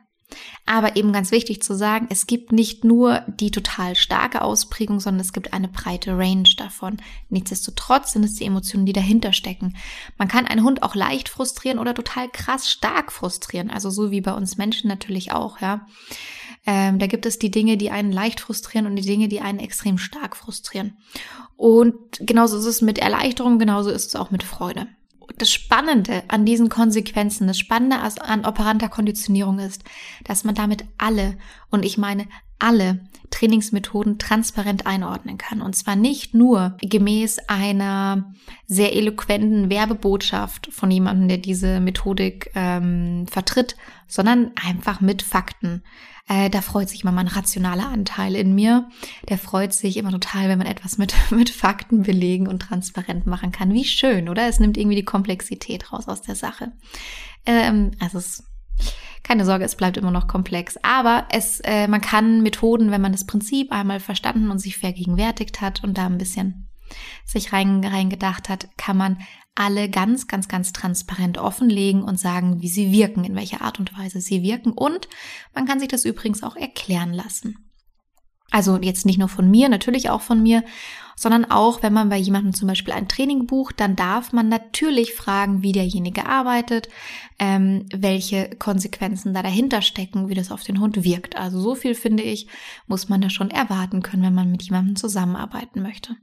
Aber 0.65 0.95
eben 0.95 1.13
ganz 1.13 1.31
wichtig 1.31 1.61
zu 1.61 1.75
sagen, 1.75 2.07
es 2.09 2.25
gibt 2.25 2.51
nicht 2.51 2.83
nur 2.83 3.21
die 3.27 3.51
total 3.51 3.95
starke 3.95 4.41
Ausprägung, 4.41 4.99
sondern 4.99 5.21
es 5.21 5.33
gibt 5.33 5.53
eine 5.53 5.67
breite 5.67 6.17
Range 6.17 6.49
davon. 6.57 6.97
Nichtsdestotrotz 7.29 8.13
sind 8.13 8.23
es 8.23 8.35
die 8.35 8.45
Emotionen, 8.45 8.87
die 8.87 8.93
dahinter 8.93 9.31
stecken. 9.31 9.75
Man 10.17 10.27
kann 10.27 10.47
einen 10.47 10.63
Hund 10.63 10.81
auch 10.81 10.95
leicht 10.95 11.29
frustrieren 11.29 11.77
oder 11.77 11.93
total 11.93 12.29
krass 12.29 12.69
stark 12.69 13.11
frustrieren. 13.11 13.69
Also 13.69 13.91
so 13.91 14.09
wie 14.09 14.21
bei 14.21 14.33
uns 14.33 14.57
Menschen 14.57 14.87
natürlich 14.87 15.31
auch, 15.31 15.61
ja. 15.61 15.85
Ähm, 16.65 16.97
da 16.97 17.05
gibt 17.05 17.27
es 17.27 17.37
die 17.37 17.51
Dinge, 17.51 17.77
die 17.77 17.91
einen 17.91 18.11
leicht 18.11 18.39
frustrieren 18.39 18.87
und 18.87 18.95
die 18.95 19.03
Dinge, 19.03 19.27
die 19.27 19.41
einen 19.41 19.59
extrem 19.59 19.99
stark 19.99 20.35
frustrieren. 20.35 20.97
Und 21.55 21.95
genauso 22.19 22.57
ist 22.57 22.65
es 22.65 22.81
mit 22.81 22.97
Erleichterung, 22.97 23.59
genauso 23.59 23.91
ist 23.91 24.07
es 24.07 24.15
auch 24.15 24.31
mit 24.31 24.41
Freude 24.41 24.87
das 25.37 25.51
Spannende 25.51 26.23
an 26.27 26.45
diesen 26.45 26.69
Konsequenzen, 26.69 27.47
das 27.47 27.57
Spannende 27.57 27.97
an 28.21 28.45
operanter 28.45 28.89
Konditionierung 28.89 29.59
ist, 29.59 29.83
dass 30.23 30.43
man 30.43 30.55
damit 30.55 30.85
alle, 30.97 31.37
und 31.69 31.85
ich 31.85 31.97
meine 31.97 32.27
alle 32.59 33.01
Trainingsmethoden 33.31 34.17
transparent 34.17 34.85
einordnen 34.85 35.37
kann. 35.37 35.61
Und 35.61 35.75
zwar 35.75 35.95
nicht 35.95 36.33
nur 36.33 36.77
gemäß 36.81 37.39
einer 37.47 38.33
sehr 38.65 38.95
eloquenten 38.95 39.69
Werbebotschaft 39.69 40.69
von 40.71 40.89
jemandem, 40.89 41.27
der 41.27 41.37
diese 41.39 41.79
Methodik 41.79 42.51
ähm, 42.55 43.27
vertritt, 43.27 43.75
sondern 44.07 44.51
einfach 44.55 45.01
mit 45.01 45.21
Fakten. 45.21 45.83
Äh, 46.27 46.49
da 46.49 46.61
freut 46.61 46.89
sich 46.89 47.03
immer 47.03 47.11
mein 47.11 47.27
rationaler 47.27 47.87
Anteil 47.87 48.35
in 48.35 48.55
mir. 48.55 48.89
Der 49.29 49.37
freut 49.37 49.73
sich 49.73 49.97
immer 49.97 50.11
total, 50.11 50.49
wenn 50.49 50.57
man 50.57 50.67
etwas 50.67 50.97
mit, 50.97 51.13
mit 51.29 51.49
Fakten 51.49 52.03
belegen 52.03 52.47
und 52.47 52.59
transparent 52.59 53.27
machen 53.27 53.51
kann. 53.51 53.73
Wie 53.73 53.85
schön, 53.85 54.29
oder? 54.29 54.47
Es 54.47 54.59
nimmt 54.59 54.77
irgendwie 54.77 54.95
die 54.95 55.05
Komplexität 55.05 55.91
raus 55.91 56.07
aus 56.07 56.21
der 56.21 56.35
Sache. 56.35 56.71
Ähm, 57.45 57.91
also 57.99 58.17
es 58.17 58.43
keine 59.25 59.43
Sorge, 59.43 59.65
es 59.65 59.75
bleibt 59.75 59.97
immer 59.97 60.11
noch 60.11 60.27
komplex. 60.27 60.77
Aber 60.83 61.25
es, 61.31 61.59
äh, 61.61 61.87
man 61.87 62.01
kann 62.01 62.43
Methoden, 62.43 62.91
wenn 62.91 63.01
man 63.01 63.11
das 63.11 63.25
Prinzip 63.25 63.71
einmal 63.71 63.99
verstanden 63.99 64.51
und 64.51 64.59
sich 64.59 64.77
vergegenwärtigt 64.77 65.61
hat 65.61 65.83
und 65.83 65.97
da 65.97 66.05
ein 66.05 66.19
bisschen 66.19 66.69
sich 67.25 67.53
rein, 67.53 67.83
reingedacht 67.83 68.49
hat, 68.49 68.69
kann 68.77 68.97
man 68.97 69.17
alle 69.55 69.89
ganz, 69.89 70.27
ganz, 70.27 70.47
ganz 70.47 70.73
transparent 70.73 71.37
offenlegen 71.37 72.03
und 72.03 72.19
sagen, 72.19 72.61
wie 72.61 72.67
sie 72.67 72.91
wirken, 72.91 73.23
in 73.23 73.35
welcher 73.35 73.61
Art 73.61 73.79
und 73.79 73.97
Weise 73.97 74.19
sie 74.19 74.43
wirken. 74.43 74.71
Und 74.73 75.07
man 75.53 75.65
kann 75.65 75.79
sich 75.79 75.87
das 75.87 76.03
übrigens 76.05 76.43
auch 76.43 76.57
erklären 76.57 77.13
lassen. 77.13 77.65
Also 78.51 78.77
jetzt 78.77 79.05
nicht 79.05 79.17
nur 79.17 79.29
von 79.29 79.49
mir, 79.49 79.69
natürlich 79.69 80.09
auch 80.09 80.21
von 80.21 80.41
mir, 80.43 80.63
sondern 81.15 81.45
auch, 81.45 81.81
wenn 81.81 81.93
man 81.93 82.09
bei 82.09 82.17
jemandem 82.17 82.53
zum 82.53 82.67
Beispiel 82.67 82.93
ein 82.93 83.07
Training 83.07 83.47
bucht, 83.47 83.79
dann 83.79 83.95
darf 83.95 84.33
man 84.33 84.49
natürlich 84.49 85.13
fragen, 85.13 85.63
wie 85.63 85.71
derjenige 85.71 86.25
arbeitet, 86.25 86.89
ähm, 87.39 87.85
welche 87.93 88.49
Konsequenzen 88.59 89.33
da 89.33 89.41
dahinter 89.41 89.81
stecken, 89.81 90.29
wie 90.29 90.35
das 90.35 90.51
auf 90.51 90.63
den 90.63 90.79
Hund 90.79 91.03
wirkt. 91.03 91.37
Also 91.37 91.59
so 91.59 91.75
viel 91.75 91.95
finde 91.95 92.23
ich, 92.23 92.47
muss 92.87 93.09
man 93.09 93.21
da 93.21 93.29
schon 93.29 93.49
erwarten 93.49 94.01
können, 94.01 94.23
wenn 94.23 94.35
man 94.35 94.51
mit 94.51 94.63
jemandem 94.63 94.95
zusammenarbeiten 94.95 95.81
möchte. 95.81 96.15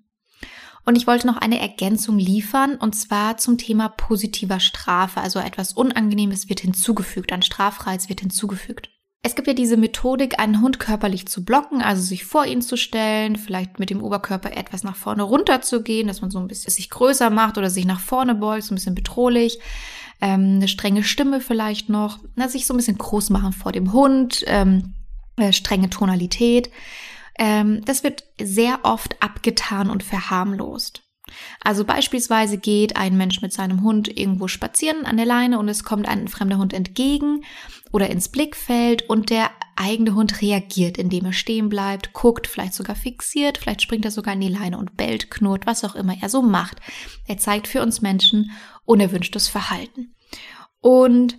Und 0.85 0.97
ich 0.97 1.07
wollte 1.07 1.27
noch 1.27 1.37
eine 1.37 1.61
Ergänzung 1.61 2.19
liefern, 2.19 2.77
und 2.77 2.95
zwar 2.95 3.37
zum 3.37 3.57
Thema 3.57 3.89
positiver 3.89 4.59
Strafe. 4.59 5.21
Also 5.21 5.39
etwas 5.39 5.73
Unangenehmes 5.75 6.49
wird 6.49 6.61
hinzugefügt, 6.61 7.33
ein 7.33 7.43
Strafreiz 7.43 8.09
wird 8.09 8.21
hinzugefügt. 8.21 8.91
Es 9.25 9.37
gibt 9.37 9.47
ja 9.47 9.55
diese 9.55 9.77
Methodik, 9.77 10.41
einen 10.41 10.61
Hund 10.61 10.81
körperlich 10.81 11.29
zu 11.29 11.45
blocken, 11.45 11.81
also 11.81 12.03
sich 12.03 12.25
vor 12.25 12.45
ihn 12.45 12.61
zu 12.61 12.77
stellen, 12.77 13.37
vielleicht 13.37 13.79
mit 13.79 13.89
dem 13.89 14.03
Oberkörper 14.03 14.57
etwas 14.57 14.83
nach 14.83 14.97
vorne 14.97 15.23
runter 15.23 15.63
zu 15.63 15.85
gehen, 15.85 16.09
dass 16.09 16.23
man 16.23 16.33
so 16.33 16.41
ein 16.41 16.49
bisschen 16.49 16.73
sich 16.73 16.91
größer 16.91 17.31
macht 17.31 17.57
oder 17.57 17.71
sich 17.71 17.85
nach 17.85 18.01
vorne 18.01 18.35
beugt, 18.35 18.65
so 18.65 18.73
ein 18.73 18.75
bisschen 18.75 18.97
bedrohlich. 18.97 19.61
Ähm, 20.21 20.57
eine 20.57 20.67
strenge 20.67 21.05
Stimme 21.05 21.41
vielleicht 21.41 21.89
noch, 21.89 22.19
na, 22.35 22.49
sich 22.49 22.67
so 22.67 22.75
ein 22.75 22.79
bisschen 22.79 22.99
groß 22.99 23.31
machen 23.31 23.53
vor 23.53 23.71
dem 23.71 23.93
Hund, 23.93 24.43
ähm, 24.49 24.95
äh, 25.37 25.53
strenge 25.53 25.89
Tonalität. 25.89 26.71
Ähm, 27.39 27.85
das 27.85 28.05
wird 28.05 28.25
sehr 28.41 28.81
oft 28.85 29.23
abgetan 29.23 29.91
und 29.91 30.03
verharmlost. 30.03 31.03
Also 31.61 31.85
beispielsweise 31.85 32.59
geht 32.59 32.97
ein 32.97 33.17
Mensch 33.17 33.43
mit 33.43 33.53
seinem 33.53 33.83
Hund 33.83 34.09
irgendwo 34.19 34.49
spazieren 34.49 35.07
an 35.07 35.17
der 35.17 35.27
Leine 35.27 35.59
und 35.59 35.69
es 35.69 35.85
kommt 35.85 36.09
ein 36.09 36.29
fremder 36.29 36.59
Hund 36.59 36.73
entgegen 36.73 37.45
oder 37.93 38.11
ins 38.11 38.29
Blickfeld 38.29 39.09
und 39.09 39.31
der 39.31 39.51
eigene 39.77 40.15
Hund 40.15 40.43
reagiert, 40.43 40.99
indem 40.99 41.27
er 41.27 41.33
stehen 41.33 41.69
bleibt, 41.69 42.13
guckt, 42.13 42.47
vielleicht 42.47 42.75
sogar 42.75 42.97
fixiert, 42.97 43.59
vielleicht 43.59 43.83
springt 43.83 44.05
er 44.05 44.11
sogar 44.11 44.35
in 44.35 44.41
die 44.41 44.49
Leine 44.49 44.79
und 44.79 44.97
bellt, 44.97 45.31
knurrt, 45.31 45.67
was 45.67 45.85
auch 45.85 45.95
immer 45.95 46.17
er 46.21 46.29
so 46.29 46.43
macht. 46.43 46.79
Er 47.27 47.39
zeigt 47.39 47.69
für 47.69 47.83
uns 47.83 48.03
Menschen 48.03 48.51
unerwünschtes 48.85 49.49
Verhalten. 49.49 50.15
Und 50.81 51.39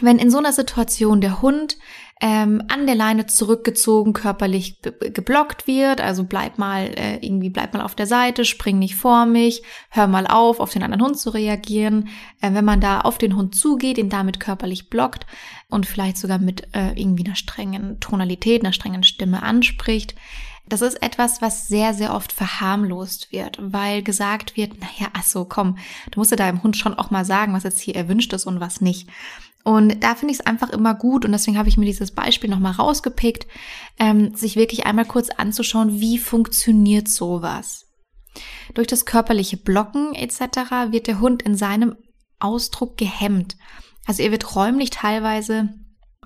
wenn 0.00 0.18
in 0.18 0.30
so 0.30 0.38
einer 0.38 0.52
Situation 0.52 1.20
der 1.20 1.42
Hund 1.42 1.76
ähm, 2.20 2.62
an 2.68 2.86
der 2.86 2.94
Leine 2.94 3.26
zurückgezogen, 3.26 4.12
körperlich 4.12 4.80
geblockt 4.80 5.66
wird, 5.66 6.00
also 6.00 6.24
bleib 6.24 6.58
mal 6.58 6.86
äh, 6.96 7.16
irgendwie 7.16 7.50
bleib 7.50 7.74
mal 7.74 7.82
auf 7.82 7.94
der 7.94 8.06
Seite, 8.06 8.44
spring 8.44 8.78
nicht 8.78 8.94
vor 8.94 9.26
mich, 9.26 9.62
hör 9.90 10.06
mal 10.06 10.26
auf, 10.26 10.60
auf 10.60 10.70
den 10.70 10.82
anderen 10.82 11.04
Hund 11.04 11.18
zu 11.18 11.30
reagieren. 11.30 12.08
Äh, 12.40 12.54
wenn 12.54 12.64
man 12.64 12.80
da 12.80 13.00
auf 13.00 13.18
den 13.18 13.36
Hund 13.36 13.54
zugeht, 13.54 13.98
ihn 13.98 14.10
damit 14.10 14.38
körperlich 14.38 14.90
blockt 14.90 15.26
und 15.68 15.86
vielleicht 15.86 16.16
sogar 16.16 16.38
mit 16.38 16.68
äh, 16.74 16.92
irgendwie 16.94 17.26
einer 17.26 17.36
strengen 17.36 17.98
Tonalität, 18.00 18.62
einer 18.62 18.72
strengen 18.72 19.02
Stimme 19.02 19.42
anspricht, 19.42 20.14
das 20.66 20.80
ist 20.80 21.02
etwas, 21.02 21.42
was 21.42 21.68
sehr, 21.68 21.92
sehr 21.92 22.14
oft 22.14 22.32
verharmlost 22.32 23.32
wird, 23.32 23.58
weil 23.60 24.02
gesagt 24.02 24.56
wird, 24.56 24.80
naja, 24.80 25.10
ach 25.12 25.24
so, 25.24 25.44
komm, 25.44 25.76
du 26.10 26.20
musst 26.20 26.30
ja 26.30 26.38
deinem 26.38 26.62
Hund 26.62 26.76
schon 26.76 26.94
auch 26.94 27.10
mal 27.10 27.24
sagen, 27.24 27.52
was 27.52 27.64
jetzt 27.64 27.80
hier 27.80 27.96
erwünscht 27.96 28.32
ist 28.32 28.46
und 28.46 28.60
was 28.60 28.80
nicht. 28.80 29.08
Und 29.64 30.04
da 30.04 30.14
finde 30.14 30.32
ich 30.32 30.40
es 30.40 30.46
einfach 30.46 30.68
immer 30.70 30.94
gut 30.94 31.24
und 31.24 31.32
deswegen 31.32 31.56
habe 31.56 31.70
ich 31.70 31.78
mir 31.78 31.86
dieses 31.86 32.10
Beispiel 32.10 32.50
nochmal 32.50 32.72
rausgepickt, 32.72 33.46
ähm, 33.98 34.34
sich 34.34 34.56
wirklich 34.56 34.84
einmal 34.84 35.06
kurz 35.06 35.30
anzuschauen, 35.30 36.00
wie 36.00 36.18
funktioniert 36.18 37.08
sowas. 37.08 37.86
Durch 38.74 38.86
das 38.86 39.06
körperliche 39.06 39.56
Blocken 39.56 40.14
etc. 40.14 40.90
wird 40.90 41.06
der 41.06 41.20
Hund 41.20 41.42
in 41.42 41.56
seinem 41.56 41.96
Ausdruck 42.40 42.98
gehemmt. 42.98 43.56
Also 44.06 44.22
er 44.22 44.32
wird 44.32 44.54
räumlich 44.54 44.90
teilweise 44.90 45.70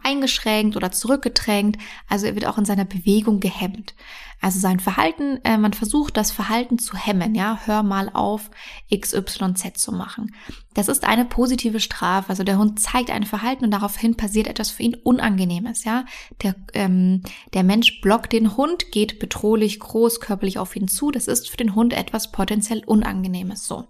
eingeschränkt 0.03 0.77
oder 0.77 0.91
zurückgedrängt, 0.91 1.79
also 2.09 2.27
er 2.27 2.35
wird 2.35 2.47
auch 2.47 2.59
in 2.59 2.65
seiner 2.65 2.85
Bewegung 2.85 3.41
gehemmt. 3.41 3.95
Also 4.41 4.61
sein 4.61 4.79
Verhalten, 4.79 5.41
äh, 5.43 5.59
man 5.59 5.73
versucht 5.73 6.17
das 6.17 6.31
Verhalten 6.31 6.79
zu 6.79 6.97
hemmen, 6.97 7.35
ja, 7.35 7.59
hör 7.65 7.83
mal 7.83 8.09
auf, 8.13 8.51
XYZ 8.95 9.75
zu 9.75 9.91
machen. 9.91 10.35
Das 10.75 10.87
ist 10.87 11.05
eine 11.05 11.25
positive 11.25 11.81
Strafe, 11.81 12.31
also 12.31 12.45
der 12.45 12.57
Hund 12.57 12.79
zeigt 12.79 13.11
ein 13.11 13.25
Verhalten 13.25 13.65
und 13.65 13.73
daraufhin 13.73 14.17
passiert 14.17 14.47
etwas 14.47 14.71
für 14.71 14.85
ihn 14.85 14.95
Unangenehmes, 14.95 15.85
ja. 15.85 16.05
Der, 16.43 16.55
ähm, 16.75 17.23
der 17.53 17.65
Mensch 17.65 18.01
blockt 18.01 18.33
den 18.33 18.57
Hund, 18.57 18.93
geht 18.93 19.19
bedrohlich 19.19 19.81
groß 19.81 20.21
körperlich 20.21 20.59
auf 20.59 20.77
ihn 20.77 20.87
zu, 20.87 21.11
das 21.11 21.27
ist 21.27 21.51
für 21.51 21.57
den 21.57 21.75
Hund 21.75 21.93
etwas 21.93 22.31
potenziell 22.31 22.85
Unangenehmes, 22.85 23.67
so. 23.67 23.89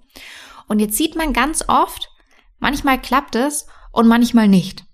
Und 0.66 0.80
jetzt 0.80 0.96
sieht 0.96 1.14
man 1.14 1.34
ganz 1.34 1.64
oft, 1.68 2.08
manchmal 2.58 3.00
klappt 3.00 3.34
es 3.34 3.66
und 3.92 4.08
manchmal 4.08 4.48
nicht. 4.48 4.87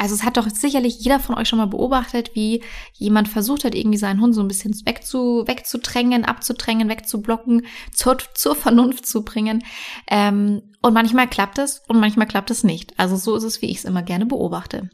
Also 0.00 0.14
es 0.14 0.24
hat 0.24 0.38
doch 0.38 0.48
sicherlich 0.48 0.98
jeder 1.00 1.20
von 1.20 1.34
euch 1.34 1.46
schon 1.46 1.58
mal 1.58 1.66
beobachtet, 1.66 2.30
wie 2.32 2.62
jemand 2.94 3.28
versucht 3.28 3.64
hat, 3.64 3.74
irgendwie 3.74 3.98
seinen 3.98 4.22
Hund 4.22 4.34
so 4.34 4.40
ein 4.40 4.48
bisschen 4.48 4.74
wegzu, 4.86 5.44
wegzudrängen, 5.46 6.24
abzudrängen, 6.24 6.88
wegzublocken, 6.88 7.66
zur, 7.92 8.16
zur 8.32 8.56
Vernunft 8.56 9.04
zu 9.04 9.24
bringen. 9.24 9.62
Ähm, 10.06 10.62
und 10.80 10.94
manchmal 10.94 11.28
klappt 11.28 11.58
es 11.58 11.82
und 11.86 12.00
manchmal 12.00 12.26
klappt 12.26 12.50
es 12.50 12.64
nicht. 12.64 12.98
Also 12.98 13.16
so 13.16 13.36
ist 13.36 13.42
es, 13.42 13.60
wie 13.60 13.66
ich 13.66 13.76
es 13.76 13.84
immer 13.84 14.02
gerne 14.02 14.24
beobachte. 14.24 14.88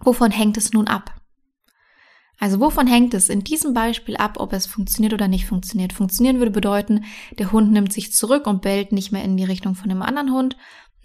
Wovon 0.00 0.30
hängt 0.30 0.58
es 0.58 0.74
nun 0.74 0.88
ab? 0.88 1.14
Also 2.38 2.60
wovon 2.60 2.86
hängt 2.86 3.14
es 3.14 3.30
in 3.30 3.44
diesem 3.44 3.72
Beispiel 3.72 4.18
ab, 4.18 4.34
ob 4.38 4.52
es 4.52 4.66
funktioniert 4.66 5.14
oder 5.14 5.26
nicht 5.26 5.46
funktioniert? 5.46 5.94
Funktionieren 5.94 6.36
würde 6.36 6.50
bedeuten, 6.50 7.06
der 7.38 7.50
Hund 7.50 7.72
nimmt 7.72 7.94
sich 7.94 8.12
zurück 8.12 8.46
und 8.46 8.60
bellt 8.60 8.92
nicht 8.92 9.10
mehr 9.10 9.24
in 9.24 9.38
die 9.38 9.44
Richtung 9.44 9.74
von 9.74 9.88
dem 9.88 10.02
anderen 10.02 10.34
Hund 10.34 10.58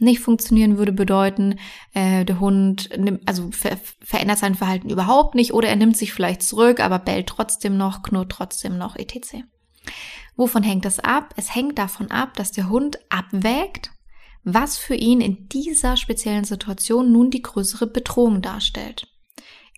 nicht 0.04 0.20
funktionieren 0.20 0.78
würde 0.78 0.92
bedeuten, 0.92 1.60
äh, 1.94 2.26
der 2.26 2.40
Hund 2.40 2.90
nimmt, 2.98 3.28
also 3.28 3.52
ver 3.52 3.78
verändert 4.02 4.40
sein 4.40 4.56
Verhalten 4.56 4.90
überhaupt 4.90 5.36
nicht 5.36 5.54
oder 5.54 5.70
er 5.70 5.76
nimmt 5.76 5.98
sich 5.98 6.14
vielleicht 6.14 6.44
zurück, 6.44 6.80
aber 6.80 7.00
bellt 7.00 7.28
trotzdem 7.28 7.78
noch, 7.78 8.04
knurrt 8.04 8.32
trotzdem 8.32 8.78
noch, 8.78 8.96
etc. 8.96 9.44
Wovon 10.36 10.64
hängt 10.64 10.86
das 10.86 11.00
ab? 11.00 11.34
Es 11.38 11.56
hängt 11.56 11.78
davon 11.78 12.12
ab, 12.12 12.36
dass 12.36 12.52
der 12.52 12.70
Hund 12.70 13.00
abwägt, 13.10 13.92
was 14.44 14.78
für 14.78 14.96
ihn 14.96 15.22
in 15.22 15.48
dieser 15.48 15.98
speziellen 15.98 16.44
Situation 16.44 17.12
nun 17.12 17.32
die 17.32 17.42
größere 17.42 17.88
Bedrohung 17.88 18.42
darstellt. 18.42 19.08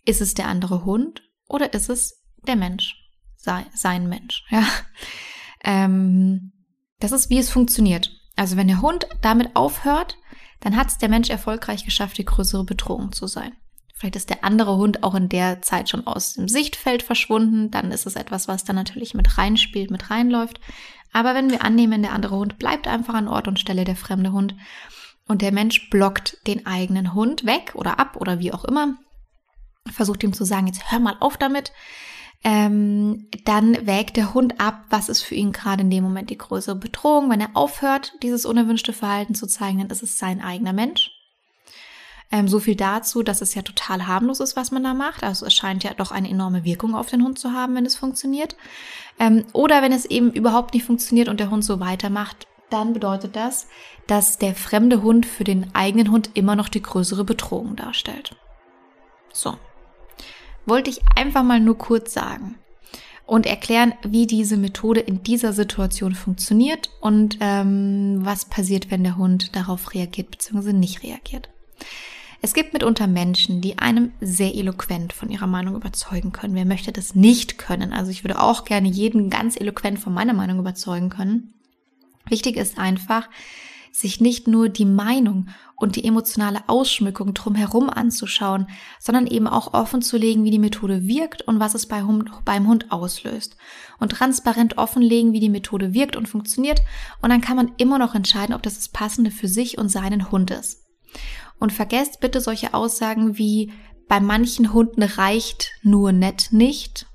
Ist 0.06 0.22
es 0.22 0.34
der 0.34 0.48
andere 0.48 0.86
Hund 0.86 1.22
oder 1.48 1.74
ist 1.74 1.90
es 1.90 2.24
der 2.48 2.56
Mensch, 2.56 2.96
sein, 3.38 3.66
sein 3.74 4.10
Mensch? 4.10 4.44
Ja. 4.50 4.66
Ähm, 5.64 6.52
das 7.00 7.12
ist, 7.12 7.30
wie 7.30 7.40
es 7.40 7.50
funktioniert. 7.50 8.15
Also 8.36 8.58
wenn 8.58 8.68
der 8.68 8.82
Hund 8.82 9.08
damit 9.22 9.56
aufhört, 9.56 10.18
dann 10.60 10.76
hat 10.76 10.88
es 10.88 10.98
der 10.98 11.10
Mensch 11.10 11.30
erfolgreich 11.30 11.86
geschafft, 11.86 12.18
die 12.18 12.26
größere 12.26 12.64
Bedrohung 12.64 13.12
zu 13.12 13.28
sein. 13.28 13.54
Vielleicht 13.94 14.18
ist 14.18 14.30
der 14.30 14.44
andere 14.44 14.76
Hund 14.76 15.04
auch 15.04 15.16
in 15.16 15.30
der 15.30 15.62
Zeit 15.62 15.90
schon 15.90 16.06
aus 16.06 16.34
dem 16.34 16.50
Sichtfeld 16.50 17.02
verschwunden. 17.02 17.72
Dann 17.72 17.92
ist 17.92 18.06
es 18.06 18.16
etwas, 18.16 18.48
was 18.48 18.66
dann 18.66 18.76
natürlich 18.76 19.14
mit 19.14 19.38
reinspielt, 19.38 19.90
mit 19.90 20.10
reinläuft. 20.10 20.60
Aber 21.14 21.34
wenn 21.34 21.50
wir 21.50 21.64
annehmen, 21.64 22.02
der 22.02 22.12
andere 22.12 22.36
Hund 22.36 22.60
bleibt 22.60 22.88
einfach 22.88 23.14
an 23.14 23.30
Ort 23.30 23.48
und 23.48 23.60
Stelle, 23.60 23.86
der 23.86 23.96
fremde 23.96 24.34
Hund, 24.34 24.54
und 25.28 25.42
der 25.42 25.52
Mensch 25.52 25.90
blockt 25.90 26.38
den 26.46 26.66
eigenen 26.66 27.14
Hund 27.14 27.46
weg 27.46 27.72
oder 27.74 28.00
ab 28.00 28.16
oder 28.18 28.40
wie 28.40 28.54
auch 28.54 28.64
immer, 28.66 28.96
versucht 29.92 30.24
ihm 30.24 30.34
zu 30.34 30.46
sagen, 30.46 30.68
jetzt 30.68 30.92
hör 30.92 31.00
mal 31.00 31.18
auf 31.20 31.38
damit, 31.38 31.72
ähm, 32.48 33.28
dann 33.44 33.88
wägt 33.88 34.18
der 34.18 34.36
Hund 34.36 34.62
ab, 34.62 34.86
was 34.92 35.10
ist 35.10 35.24
für 35.24 35.34
ihn 35.34 35.52
gerade 35.52 35.82
in 35.82 35.90
dem 35.90 36.04
Moment 36.04 36.30
die 36.30 36.38
größere 36.38 36.76
Bedrohung. 36.76 37.28
Wenn 37.32 37.42
er 37.42 37.50
aufhört, 37.56 38.14
dieses 38.22 38.46
unerwünschte 38.46 38.94
Verhalten 38.94 39.34
zu 39.34 39.48
zeigen, 39.48 39.80
dann 39.80 39.90
ist 39.90 40.04
es 40.04 40.20
sein 40.20 40.42
eigener 40.42 40.72
Mensch. 40.72 41.10
Ähm, 42.32 42.48
so 42.48 42.60
viel 42.60 42.76
dazu, 42.76 43.24
dass 43.24 43.42
es 43.42 43.56
ja 43.56 43.64
total 43.64 44.06
harmlos 44.06 44.40
ist, 44.40 44.56
was 44.56 44.70
man 44.70 44.84
da 44.84 44.94
macht. 44.94 45.24
Also 45.24 45.48
es 45.48 45.56
scheint 45.56 45.84
ja 45.84 45.96
doch 45.96 46.12
eine 46.12 46.30
enorme 46.30 46.64
Wirkung 46.64 46.94
auf 46.94 47.10
den 47.10 47.24
Hund 47.24 47.40
zu 47.40 47.52
haben, 47.52 47.74
wenn 47.74 47.86
es 47.88 47.96
funktioniert. 47.96 48.56
Ähm, 49.20 49.46
oder 49.54 49.82
wenn 49.82 49.92
es 49.92 50.06
eben 50.06 50.32
überhaupt 50.32 50.76
nicht 50.76 50.86
funktioniert 50.86 51.30
und 51.30 51.40
der 51.40 51.50
Hund 51.50 51.66
so 51.66 51.80
weitermacht, 51.80 52.46
dann 52.70 52.94
bedeutet 52.94 53.36
das, 53.36 53.68
dass 54.06 54.38
der 54.38 54.54
fremde 54.54 55.02
Hund 55.02 55.26
für 55.26 55.46
den 55.46 55.74
eigenen 55.74 56.12
Hund 56.12 56.30
immer 56.36 56.56
noch 56.56 56.70
die 56.70 56.84
größere 56.84 57.24
Bedrohung 57.24 57.76
darstellt. 57.76 58.36
So. 59.34 59.58
Wollte 60.66 60.90
ich 60.90 61.02
einfach 61.16 61.44
mal 61.44 61.60
nur 61.60 61.78
kurz 61.78 62.14
sagen 62.14 62.56
und 63.26 63.46
erklären, 63.46 63.94
wie 64.04 64.28
diese 64.28 64.58
Methode 64.58 65.00
in 65.00 65.24
dieser 65.24 65.54
Situation 65.54 66.14
funktioniert 66.14 66.90
und 67.02 67.38
ähm, 67.40 68.20
was 68.22 68.46
passiert, 68.46 68.92
wenn 68.92 69.04
der 69.04 69.18
Hund 69.18 69.56
darauf 69.56 69.94
reagiert 69.94 70.32
bzw. 70.32 70.74
nicht 70.74 71.04
reagiert. 71.04 71.50
Es 72.42 72.54
gibt 72.54 72.74
mitunter 72.74 73.08
Menschen, 73.08 73.62
die 73.62 73.80
einem 73.80 74.12
sehr 74.22 74.54
eloquent 74.54 75.14
von 75.14 75.32
ihrer 75.32 75.48
Meinung 75.48 75.76
überzeugen 75.76 76.32
können. 76.32 76.54
Wer 76.54 76.66
möchte 76.66 76.92
das 76.92 77.16
nicht 77.16 77.58
können? 77.58 77.92
Also 77.92 78.12
ich 78.12 78.24
würde 78.24 78.40
auch 78.40 78.66
gerne 78.66 78.88
jeden 78.88 79.32
ganz 79.32 79.60
eloquent 79.60 79.98
von 79.98 80.14
meiner 80.14 80.34
Meinung 80.34 80.60
überzeugen 80.60 81.10
können. 81.10 81.56
Wichtig 82.30 82.58
ist 82.58 82.78
einfach, 82.78 83.30
sich 84.00 84.22
nicht 84.22 84.48
nur 84.48 84.70
die 84.70 84.86
Meinung 84.86 85.50
und 85.76 85.96
die 85.96 86.06
emotionale 86.06 86.68
Ausschmückung 86.68 87.34
drumherum 87.34 87.90
anzuschauen, 87.90 88.68
sondern 89.00 89.28
eben 89.28 89.48
auch 89.48 89.74
offen 89.74 90.02
zu 90.02 90.18
legen, 90.18 90.44
wie 90.44 90.52
die 90.52 90.60
Methode 90.60 91.08
wirkt 91.08 91.42
und 91.42 91.60
was 91.60 91.76
es 91.76 91.88
beim 91.88 92.68
Hund 92.68 92.92
auslöst. 92.92 93.58
Und 94.00 94.12
transparent 94.12 94.78
offenlegen, 94.78 95.34
wie 95.34 95.40
die 95.40 95.50
Methode 95.50 95.94
wirkt 95.94 96.16
und 96.16 96.28
funktioniert. 96.28 96.82
Und 97.22 97.30
dann 97.30 97.42
kann 97.42 97.56
man 97.56 97.72
immer 97.78 97.98
noch 97.98 98.16
entscheiden, 98.16 98.56
ob 98.56 98.64
das 98.64 98.76
das 98.76 98.90
Passende 98.90 99.32
für 99.32 99.48
sich 99.48 99.78
und 99.78 99.90
seinen 99.90 100.32
Hund 100.32 100.52
ist. 100.52 100.84
Und 101.60 101.72
vergesst 101.74 102.20
bitte 102.20 102.42
solche 102.42 102.74
Aussagen 102.74 103.38
wie 103.38 103.72
bei 104.08 104.20
manchen 104.20 104.74
Hunden 104.74 105.04
reicht 105.04 105.72
nur 105.82 106.12
nett 106.12 106.50
nicht. 106.52 107.08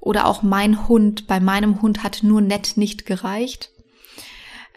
Oder 0.00 0.26
auch 0.26 0.42
mein 0.42 0.88
Hund, 0.88 1.26
bei 1.26 1.40
meinem 1.40 1.82
Hund 1.82 2.02
hat 2.02 2.22
nur 2.22 2.40
nett 2.40 2.76
nicht 2.76 3.06
gereicht. 3.06 3.72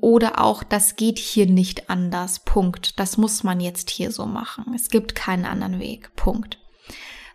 Oder 0.01 0.41
auch, 0.41 0.63
das 0.63 0.95
geht 0.95 1.19
hier 1.19 1.45
nicht 1.45 1.89
anders. 1.89 2.39
Punkt. 2.39 2.99
Das 2.99 3.17
muss 3.17 3.43
man 3.43 3.59
jetzt 3.59 3.89
hier 3.89 4.11
so 4.11 4.25
machen. 4.25 4.73
Es 4.73 4.89
gibt 4.89 5.15
keinen 5.15 5.45
anderen 5.45 5.79
Weg. 5.79 6.15
Punkt. 6.15 6.57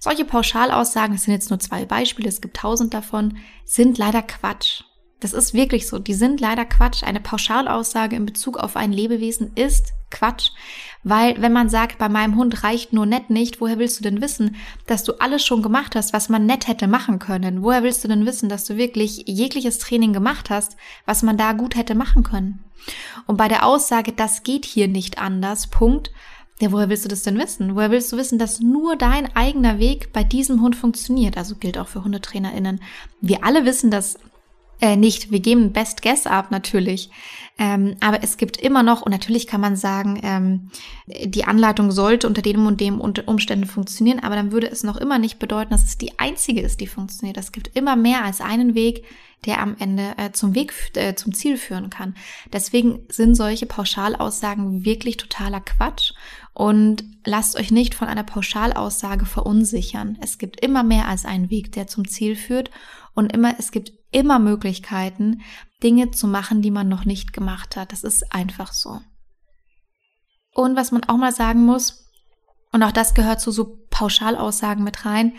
Solche 0.00 0.24
Pauschalaussagen, 0.24 1.14
es 1.14 1.22
sind 1.24 1.34
jetzt 1.34 1.50
nur 1.50 1.60
zwei 1.60 1.86
Beispiele, 1.86 2.28
es 2.28 2.40
gibt 2.40 2.58
tausend 2.58 2.92
davon, 2.92 3.38
sind 3.64 3.96
leider 3.96 4.22
Quatsch. 4.22 4.82
Das 5.20 5.32
ist 5.32 5.54
wirklich 5.54 5.88
so. 5.88 5.98
Die 5.98 6.12
sind 6.12 6.40
leider 6.40 6.66
Quatsch. 6.66 7.02
Eine 7.02 7.20
Pauschalaussage 7.20 8.14
in 8.16 8.26
Bezug 8.26 8.58
auf 8.58 8.76
ein 8.76 8.92
Lebewesen 8.92 9.52
ist 9.54 9.94
Quatsch. 10.10 10.50
Weil 11.04 11.40
wenn 11.40 11.52
man 11.52 11.68
sagt, 11.68 11.98
bei 11.98 12.08
meinem 12.08 12.36
Hund 12.36 12.64
reicht 12.64 12.92
nur 12.92 13.06
nett 13.06 13.30
nicht, 13.30 13.60
woher 13.60 13.78
willst 13.78 13.98
du 13.98 14.02
denn 14.02 14.22
wissen, 14.22 14.56
dass 14.86 15.04
du 15.04 15.12
alles 15.20 15.44
schon 15.44 15.62
gemacht 15.62 15.94
hast, 15.94 16.14
was 16.14 16.30
man 16.30 16.46
nett 16.46 16.66
hätte 16.66 16.88
machen 16.88 17.18
können? 17.18 17.62
Woher 17.62 17.82
willst 17.82 18.02
du 18.02 18.08
denn 18.08 18.26
wissen, 18.26 18.48
dass 18.48 18.64
du 18.64 18.76
wirklich 18.76 19.24
jegliches 19.26 19.78
Training 19.78 20.14
gemacht 20.14 20.48
hast, 20.50 20.76
was 21.04 21.22
man 21.22 21.36
da 21.36 21.52
gut 21.52 21.76
hätte 21.76 21.94
machen 21.94 22.22
können? 22.22 22.64
Und 23.26 23.36
bei 23.36 23.48
der 23.48 23.66
Aussage, 23.66 24.12
das 24.12 24.42
geht 24.42 24.64
hier 24.64 24.88
nicht 24.88 25.18
anders, 25.18 25.66
Punkt, 25.68 26.10
ja, 26.60 26.70
woher 26.70 26.88
willst 26.88 27.04
du 27.04 27.08
das 27.08 27.22
denn 27.22 27.38
wissen? 27.38 27.74
Woher 27.74 27.90
willst 27.90 28.12
du 28.12 28.16
wissen, 28.16 28.38
dass 28.38 28.60
nur 28.60 28.96
dein 28.96 29.34
eigener 29.34 29.78
Weg 29.80 30.12
bei 30.12 30.22
diesem 30.22 30.62
Hund 30.62 30.76
funktioniert? 30.76 31.36
Also 31.36 31.56
gilt 31.56 31.78
auch 31.78 31.88
für 31.88 32.04
HundetrainerInnen. 32.04 32.80
Wir 33.20 33.44
alle 33.44 33.64
wissen, 33.64 33.90
dass 33.90 34.18
äh, 34.84 34.96
nicht. 34.96 35.30
Wir 35.30 35.40
geben 35.40 35.72
Best 35.72 36.02
Guess 36.02 36.26
ab 36.26 36.50
natürlich. 36.50 37.08
Ähm, 37.56 37.96
aber 38.00 38.22
es 38.22 38.36
gibt 38.36 38.58
immer 38.58 38.82
noch, 38.82 39.00
und 39.00 39.12
natürlich 39.12 39.46
kann 39.46 39.60
man 39.62 39.76
sagen, 39.76 40.20
ähm, 40.22 40.70
die 41.06 41.44
Anleitung 41.44 41.90
sollte 41.90 42.26
unter 42.26 42.42
dem 42.42 42.66
und 42.66 42.80
dem 42.82 43.00
Umständen 43.00 43.66
funktionieren, 43.66 44.18
aber 44.18 44.34
dann 44.34 44.52
würde 44.52 44.66
es 44.66 44.82
noch 44.82 44.98
immer 44.98 45.18
nicht 45.18 45.38
bedeuten, 45.38 45.70
dass 45.70 45.84
es 45.84 45.96
die 45.96 46.18
einzige 46.18 46.60
ist, 46.60 46.80
die 46.80 46.86
funktioniert. 46.86 47.38
Es 47.38 47.50
gibt 47.50 47.74
immer 47.74 47.96
mehr 47.96 48.24
als 48.24 48.42
einen 48.42 48.74
Weg, 48.74 49.04
der 49.46 49.62
am 49.62 49.74
Ende 49.78 50.14
äh, 50.18 50.32
zum 50.32 50.54
Weg, 50.54 50.74
äh, 50.96 51.14
zum 51.14 51.32
Ziel 51.32 51.56
führen 51.56 51.88
kann. 51.88 52.14
Deswegen 52.52 53.00
sind 53.08 53.36
solche 53.36 53.66
Pauschalaussagen 53.66 54.84
wirklich 54.84 55.16
totaler 55.16 55.60
Quatsch 55.60 56.12
und 56.52 57.04
lasst 57.24 57.56
euch 57.56 57.70
nicht 57.70 57.94
von 57.94 58.08
einer 58.08 58.24
Pauschalaussage 58.24 59.24
verunsichern. 59.24 60.18
Es 60.20 60.36
gibt 60.36 60.60
immer 60.60 60.82
mehr 60.82 61.08
als 61.08 61.24
einen 61.24 61.48
Weg, 61.48 61.72
der 61.72 61.86
zum 61.86 62.06
Ziel 62.06 62.36
führt 62.36 62.70
und 63.14 63.32
immer, 63.32 63.54
es 63.58 63.70
gibt 63.70 63.92
immer 64.14 64.38
Möglichkeiten, 64.38 65.42
Dinge 65.82 66.12
zu 66.12 66.26
machen, 66.26 66.62
die 66.62 66.70
man 66.70 66.88
noch 66.88 67.04
nicht 67.04 67.32
gemacht 67.32 67.76
hat. 67.76 67.92
Das 67.92 68.04
ist 68.04 68.32
einfach 68.32 68.72
so. 68.72 69.00
Und 70.54 70.76
was 70.76 70.92
man 70.92 71.04
auch 71.04 71.16
mal 71.16 71.32
sagen 71.32 71.64
muss, 71.64 72.08
und 72.72 72.82
auch 72.82 72.92
das 72.92 73.14
gehört 73.14 73.40
zu 73.40 73.50
so 73.50 73.84
Pauschalaussagen 73.90 74.84
mit 74.84 75.04
rein, 75.04 75.34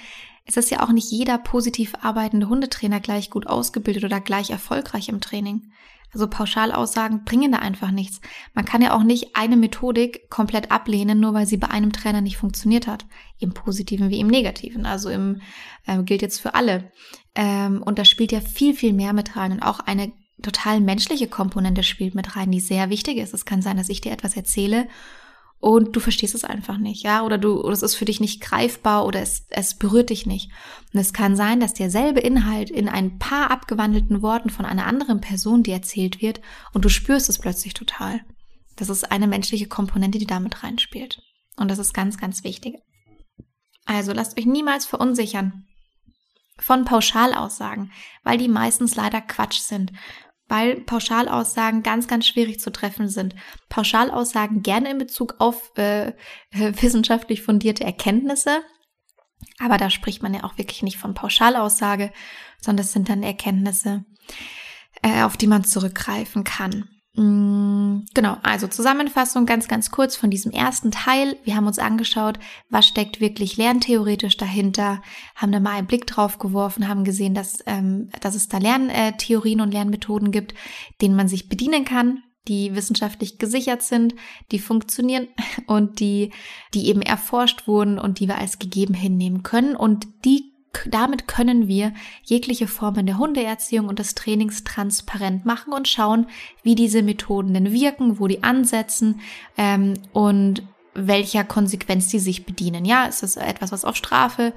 es 0.45 0.57
ist 0.57 0.69
ja 0.69 0.83
auch 0.83 0.91
nicht 0.91 1.09
jeder 1.09 1.37
positiv 1.37 1.93
arbeitende 2.01 2.49
Hundetrainer 2.49 2.99
gleich 2.99 3.29
gut 3.29 3.47
ausgebildet 3.47 4.03
oder 4.03 4.19
gleich 4.19 4.51
erfolgreich 4.51 5.09
im 5.09 5.21
Training. 5.21 5.71
Also 6.13 6.27
Pauschalaussagen 6.27 7.23
bringen 7.25 7.51
da 7.51 7.59
einfach 7.59 7.91
nichts. 7.91 8.21
Man 8.53 8.65
kann 8.65 8.81
ja 8.81 8.95
auch 8.95 9.03
nicht 9.03 9.35
eine 9.35 9.57
Methodik 9.57 10.29
komplett 10.29 10.71
ablehnen, 10.71 11.19
nur 11.19 11.33
weil 11.33 11.45
sie 11.45 11.57
bei 11.57 11.69
einem 11.69 11.91
Trainer 11.91 12.21
nicht 12.21 12.37
funktioniert 12.37 12.87
hat. 12.87 13.05
Im 13.39 13.53
Positiven 13.53 14.09
wie 14.09 14.19
im 14.19 14.27
Negativen. 14.27 14.85
Also 14.85 15.09
im, 15.09 15.41
äh, 15.85 16.01
gilt 16.03 16.21
jetzt 16.21 16.39
für 16.39 16.55
alle. 16.55 16.91
Ähm, 17.35 17.83
und 17.83 17.99
da 17.99 18.05
spielt 18.05 18.31
ja 18.31 18.39
viel, 18.39 18.73
viel 18.73 18.93
mehr 18.93 19.13
mit 19.13 19.35
rein. 19.35 19.51
Und 19.51 19.61
auch 19.61 19.79
eine 19.79 20.13
total 20.41 20.81
menschliche 20.81 21.27
Komponente 21.27 21.83
spielt 21.83 22.15
mit 22.15 22.35
rein, 22.35 22.51
die 22.51 22.59
sehr 22.59 22.89
wichtig 22.89 23.17
ist. 23.17 23.33
Es 23.33 23.45
kann 23.45 23.61
sein, 23.61 23.77
dass 23.77 23.89
ich 23.89 24.01
dir 24.01 24.11
etwas 24.11 24.35
erzähle 24.35 24.87
und 25.59 25.95
du 25.95 25.99
verstehst 25.99 26.35
es 26.35 26.43
einfach 26.43 26.77
nicht, 26.77 27.03
ja, 27.03 27.23
oder 27.23 27.37
du, 27.37 27.59
oder 27.61 27.73
es 27.73 27.81
ist 27.81 27.95
für 27.95 28.05
dich 28.05 28.19
nicht 28.19 28.41
greifbar 28.41 29.05
oder 29.05 29.21
es, 29.21 29.45
es 29.49 29.75
berührt 29.75 30.09
dich 30.09 30.25
nicht. 30.25 30.51
Und 30.93 30.99
es 30.99 31.13
kann 31.13 31.35
sein, 31.35 31.59
dass 31.59 31.73
derselbe 31.73 32.19
Inhalt 32.19 32.69
in 32.69 32.87
ein 32.87 33.17
paar 33.17 33.49
abgewandelten 33.49 34.21
Worten 34.21 34.49
von 34.49 34.65
einer 34.65 34.85
anderen 34.85 35.21
Person 35.21 35.63
dir 35.63 35.73
erzählt 35.73 36.21
wird 36.21 36.41
und 36.73 36.85
du 36.85 36.89
spürst 36.89 37.29
es 37.29 37.39
plötzlich 37.39 37.73
total. 37.73 38.21
Das 38.75 38.89
ist 38.89 39.11
eine 39.11 39.27
menschliche 39.27 39.67
Komponente, 39.67 40.19
die 40.19 40.27
damit 40.27 40.63
reinspielt. 40.63 41.21
Und 41.57 41.71
das 41.71 41.79
ist 41.79 41.93
ganz, 41.93 42.17
ganz 42.17 42.43
wichtig. 42.43 42.75
Also 43.85 44.11
lasst 44.11 44.37
euch 44.37 44.45
niemals 44.45 44.85
verunsichern 44.85 45.65
von 46.57 46.85
Pauschalaussagen, 46.85 47.91
weil 48.23 48.37
die 48.37 48.47
meistens 48.47 48.95
leider 48.95 49.21
Quatsch 49.21 49.59
sind 49.59 49.91
weil 50.47 50.81
Pauschalaussagen 50.81 51.83
ganz, 51.83 52.07
ganz 52.07 52.27
schwierig 52.27 52.59
zu 52.59 52.71
treffen 52.71 53.07
sind. 53.07 53.35
Pauschalaussagen 53.69 54.61
gerne 54.61 54.91
in 54.91 54.97
Bezug 54.97 55.35
auf 55.39 55.75
äh, 55.77 56.13
wissenschaftlich 56.51 57.41
fundierte 57.41 57.83
Erkenntnisse, 57.83 58.61
aber 59.59 59.77
da 59.77 59.89
spricht 59.89 60.21
man 60.21 60.33
ja 60.33 60.43
auch 60.43 60.57
wirklich 60.57 60.83
nicht 60.83 60.97
von 60.97 61.13
Pauschalaussage, 61.13 62.11
sondern 62.61 62.83
das 62.85 62.93
sind 62.93 63.09
dann 63.09 63.23
Erkenntnisse, 63.23 64.05
äh, 65.01 65.23
auf 65.23 65.37
die 65.37 65.47
man 65.47 65.63
zurückgreifen 65.63 66.43
kann. 66.43 66.89
Mm, 67.13 67.64
genau, 68.13 68.37
also 68.43 68.67
Zusammenfassung 68.67 69.45
ganz, 69.45 69.67
ganz 69.67 69.91
kurz 69.91 70.15
von 70.15 70.29
diesem 70.29 70.51
ersten 70.51 70.91
Teil. 70.91 71.37
Wir 71.43 71.55
haben 71.55 71.67
uns 71.67 71.79
angeschaut, 71.79 72.39
was 72.69 72.87
steckt 72.87 73.19
wirklich 73.21 73.57
lerntheoretisch 73.57 74.37
dahinter, 74.37 75.01
haben 75.35 75.51
da 75.51 75.59
mal 75.59 75.71
einen 75.71 75.87
Blick 75.87 76.07
drauf 76.07 76.39
geworfen, 76.39 76.87
haben 76.87 77.03
gesehen, 77.03 77.33
dass, 77.33 77.59
ähm, 77.65 78.09
dass 78.21 78.35
es 78.35 78.47
da 78.47 78.57
Lerntheorien 78.57 79.61
und 79.61 79.71
Lernmethoden 79.71 80.31
gibt, 80.31 80.53
denen 81.01 81.15
man 81.15 81.27
sich 81.27 81.49
bedienen 81.49 81.85
kann, 81.85 82.23
die 82.47 82.75
wissenschaftlich 82.75 83.37
gesichert 83.37 83.81
sind, 83.81 84.15
die 84.51 84.59
funktionieren 84.59 85.27
und 85.67 85.99
die, 85.99 86.31
die 86.73 86.87
eben 86.87 87.01
erforscht 87.01 87.67
wurden 87.67 87.99
und 87.99 88.19
die 88.19 88.27
wir 88.27 88.37
als 88.37 88.59
gegeben 88.59 88.93
hinnehmen 88.93 89.43
können 89.43 89.75
und 89.75 90.07
die 90.25 90.54
damit 90.87 91.27
können 91.27 91.67
wir 91.67 91.93
jegliche 92.23 92.67
Formen 92.67 93.05
der 93.05 93.17
Hundeerziehung 93.17 93.87
und 93.87 93.99
des 93.99 94.15
Trainings 94.15 94.63
transparent 94.63 95.45
machen 95.45 95.73
und 95.73 95.87
schauen, 95.87 96.27
wie 96.63 96.75
diese 96.75 97.03
Methoden 97.03 97.53
denn 97.53 97.71
wirken, 97.71 98.19
wo 98.19 98.27
die 98.27 98.43
ansetzen 98.43 99.21
ähm, 99.57 99.93
und 100.13 100.63
welcher 100.95 101.43
Konsequenz 101.43 102.07
die 102.07 102.19
sich 102.19 102.45
bedienen. 102.45 102.85
Ja, 102.85 103.05
ist 103.05 103.21
es 103.21 103.35
etwas, 103.35 103.71
was 103.71 103.85
auf 103.85 103.95
Strafe 103.95 104.53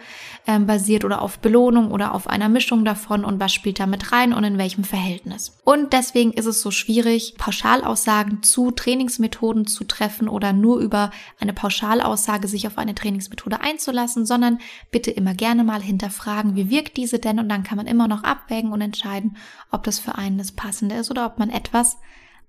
ähm, 0.47 0.67
basiert 0.67 1.05
oder 1.05 1.21
auf 1.21 1.41
Belohnung 1.41 1.91
oder 1.91 2.15
auf 2.15 2.29
einer 2.29 2.49
Mischung 2.49 2.85
davon 2.85 3.25
und 3.25 3.41
was 3.41 3.53
spielt 3.53 3.81
damit 3.81 4.13
rein 4.13 4.33
und 4.33 4.45
in 4.45 4.57
welchem 4.57 4.85
Verhältnis. 4.85 5.59
Und 5.65 5.93
deswegen 5.93 6.33
ist 6.33 6.47
es 6.47 6.63
so 6.63 6.71
schwierig, 6.71 7.35
Pauschalaussagen 7.37 8.43
zu 8.43 8.71
Trainingsmethoden 8.71 9.67
zu 9.67 9.85
treffen 9.85 10.29
oder 10.29 10.53
nur 10.53 10.79
über 10.79 11.11
eine 11.41 11.53
Pauschalaussage 11.53 12.47
sich 12.47 12.67
auf 12.67 12.79
eine 12.79 12.95
Trainingsmethode 12.95 13.61
einzulassen, 13.61 14.25
sondern 14.25 14.59
bitte 14.93 15.11
immer 15.11 15.35
gerne 15.35 15.65
mal 15.65 15.83
hinterfragen, 15.83 16.55
wie 16.55 16.71
wirkt 16.71 16.97
diese 16.97 17.19
denn 17.19 17.41
und 17.41 17.49
dann 17.49 17.65
kann 17.65 17.77
man 17.77 17.89
immer 17.89 18.07
noch 18.07 18.23
abwägen 18.23 18.73
und 18.73 18.81
entscheiden, 18.81 19.37
ob 19.71 19.83
das 19.83 19.99
für 19.99 20.15
einen 20.17 20.39
das 20.39 20.53
Passende 20.53 20.95
ist 20.95 21.11
oder 21.11 21.27
ob 21.27 21.39
man 21.39 21.51
etwas 21.51 21.99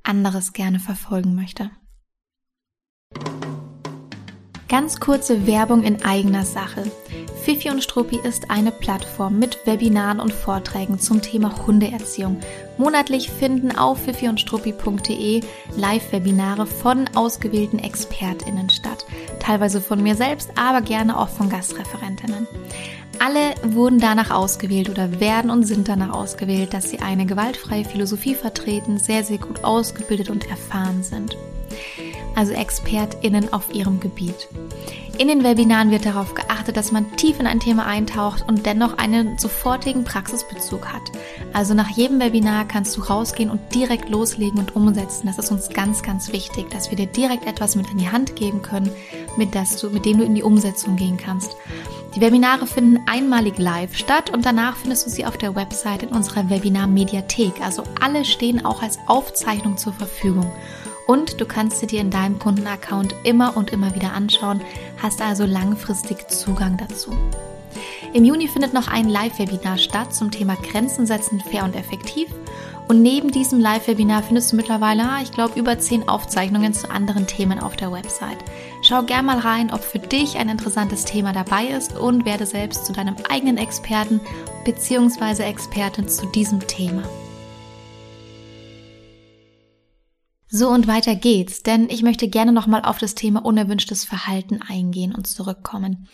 anderes 0.04 0.54
gerne 0.54 0.80
verfolgen 0.80 1.36
möchte. 1.36 1.72
Ganz 4.70 5.00
kurze 5.00 5.48
Werbung 5.48 5.82
in 5.82 6.04
eigener 6.06 6.46
Sache. 6.46 6.84
Fifi 7.42 7.72
und 7.72 7.84
Struppi 7.84 8.20
ist 8.24 8.52
eine 8.52 8.72
Plattform 8.72 9.40
mit 9.40 9.66
Webinaren 9.66 10.20
und 10.20 10.32
Vorträgen 10.32 11.00
zum 11.00 11.24
Thema 11.24 11.66
Hundeerziehung. 11.66 12.40
Monatlich 12.78 13.32
finden 13.32 13.76
auf 13.76 13.98
fifiundstruppi.de 14.04 15.42
Live-Webinare 15.76 16.68
von 16.68 17.10
ausgewählten 17.16 17.80
ExpertInnen 17.80 18.70
statt. 18.70 19.08
Teilweise 19.40 19.82
von 19.82 20.04
mir 20.04 20.14
selbst, 20.14 20.52
aber 20.56 20.82
gerne 20.82 21.18
auch 21.18 21.30
von 21.30 21.50
Gastreferentinnen. 21.50 22.48
Alle 23.18 23.74
wurden 23.74 24.00
danach 24.00 24.30
ausgewählt 24.30 24.88
oder 24.88 25.20
werden 25.20 25.50
und 25.50 25.64
sind 25.64 25.90
danach 25.90 26.14
ausgewählt, 26.14 26.76
dass 26.76 26.92
sie 26.92 27.00
eine 27.00 27.26
gewaltfreie 27.26 27.86
Philosophie 27.86 28.36
vertreten, 28.36 29.00
sehr, 29.00 29.24
sehr 29.24 29.40
gut 29.40 29.64
ausgebildet 29.64 30.30
und 30.30 30.48
erfahren 30.48 31.02
sind 31.02 31.36
also 32.40 32.54
ExpertInnen 32.54 33.52
auf 33.52 33.74
ihrem 33.74 34.00
Gebiet. 34.00 34.48
In 35.18 35.28
den 35.28 35.44
Webinaren 35.44 35.92
wird 35.92 36.06
darauf 36.06 36.36
geachtet, 36.36 36.78
dass 36.78 36.94
man 36.94 37.18
tief 37.18 37.38
in 37.38 37.48
ein 37.48 37.60
Thema 37.60 37.86
eintaucht 37.86 38.46
und 38.48 38.66
dennoch 38.66 38.98
einen 38.98 39.38
sofortigen 39.38 40.06
Praxisbezug 40.06 40.88
hat. 40.88 41.02
Also 41.52 41.74
nach 41.74 41.90
jedem 41.90 42.22
Webinar 42.22 42.66
kannst 42.66 42.96
du 42.96 43.02
rausgehen 43.02 43.50
und 43.50 43.76
direkt 43.76 44.08
loslegen 44.08 44.58
und 44.58 44.74
umsetzen. 44.74 45.28
Das 45.28 45.38
ist 45.38 45.52
uns 45.52 45.68
ganz, 45.68 46.02
ganz 46.02 46.32
wichtig, 46.32 46.72
dass 46.72 46.90
wir 46.90 46.96
dir 46.96 47.08
direkt 47.08 47.46
etwas 47.46 47.76
mit 47.76 47.92
in 47.92 47.98
die 47.98 48.10
Hand 48.10 48.38
geben 48.38 48.62
können, 48.62 48.90
mit, 49.36 49.54
du, 49.54 49.90
mit 49.90 50.06
dem 50.06 50.20
du 50.20 50.24
in 50.24 50.36
die 50.36 50.44
Umsetzung 50.44 50.96
gehen 50.96 51.18
kannst. 51.18 51.58
Die 52.16 52.22
Webinare 52.22 52.66
finden 52.66 53.02
einmalig 53.06 53.58
live 53.58 53.98
statt 53.98 54.30
und 54.30 54.46
danach 54.46 54.78
findest 54.78 55.06
du 55.06 55.10
sie 55.10 55.26
auf 55.26 55.38
der 55.38 55.56
Website 55.56 56.04
in 56.04 56.10
unserer 56.10 56.50
Webinar-Mediathek. 56.50 57.62
Also 57.62 57.84
alle 58.00 58.24
stehen 58.24 58.64
auch 58.64 58.82
als 58.82 58.98
Aufzeichnung 59.08 59.78
zur 59.78 59.92
Verfügung 59.92 60.50
und 61.10 61.42
du 61.42 61.46
kannst 61.46 61.80
sie 61.80 61.88
dir 61.88 62.02
in 62.02 62.12
deinem 62.12 62.38
Kundenaccount 62.38 63.16
immer 63.24 63.58
und 63.58 63.72
immer 63.72 63.96
wieder 63.96 64.14
anschauen, 64.14 64.62
hast 65.02 65.24
also 65.24 65.44
langfristig 65.44 66.30
Zugang 66.30 66.78
dazu. 66.78 67.18
Im 68.14 68.26
Juni 68.26 68.48
findet 68.48 68.76
noch 68.76 68.88
ein 68.88 69.10
Live-Webinar 69.10 69.80
statt 69.80 70.14
zum 70.14 70.30
Thema 70.30 70.56
Grenzen 70.56 71.08
setzen, 71.08 71.40
fair 71.42 71.64
und 71.64 71.76
effektiv. 71.76 72.30
Und 72.88 73.02
neben 73.02 73.32
diesem 73.32 73.60
Live-Webinar 73.60 74.22
findest 74.22 74.52
du 74.52 74.56
mittlerweile, 74.56 75.02
ah, 75.02 75.20
ich 75.24 75.32
glaube, 75.32 75.60
über 75.60 75.80
zehn 75.80 76.08
Aufzeichnungen 76.08 76.76
zu 76.76 76.92
anderen 76.92 77.26
Themen 77.26 77.58
auf 77.58 77.76
der 77.76 77.92
Website. 77.92 78.38
Schau 78.84 79.02
gern 79.02 79.26
mal 79.26 79.40
rein, 79.40 79.74
ob 79.74 79.84
für 79.84 80.00
dich 80.00 80.38
ein 80.38 80.50
interessantes 80.50 81.06
Thema 81.06 81.34
dabei 81.34 81.66
ist 81.66 81.98
und 81.98 82.26
werde 82.26 82.46
selbst 82.46 82.86
zu 82.86 82.94
deinem 82.94 83.16
eigenen 83.28 83.58
Experten 83.58 84.22
bzw. 84.64 85.42
Expertin 85.42 86.08
zu 86.08 86.28
diesem 86.28 86.60
Thema. 86.68 87.02
So 90.52 90.70
und 90.70 90.88
weiter 90.88 91.14
geht's, 91.14 91.62
denn 91.62 91.90
ich 91.92 92.02
möchte 92.02 92.28
gerne 92.28 92.52
nochmal 92.52 92.82
auf 92.84 92.98
das 92.98 93.14
Thema 93.14 93.46
unerwünschtes 93.46 94.04
Verhalten 94.04 94.62
eingehen 94.68 95.14
und 95.14 95.28
zurückkommen. 95.28 96.08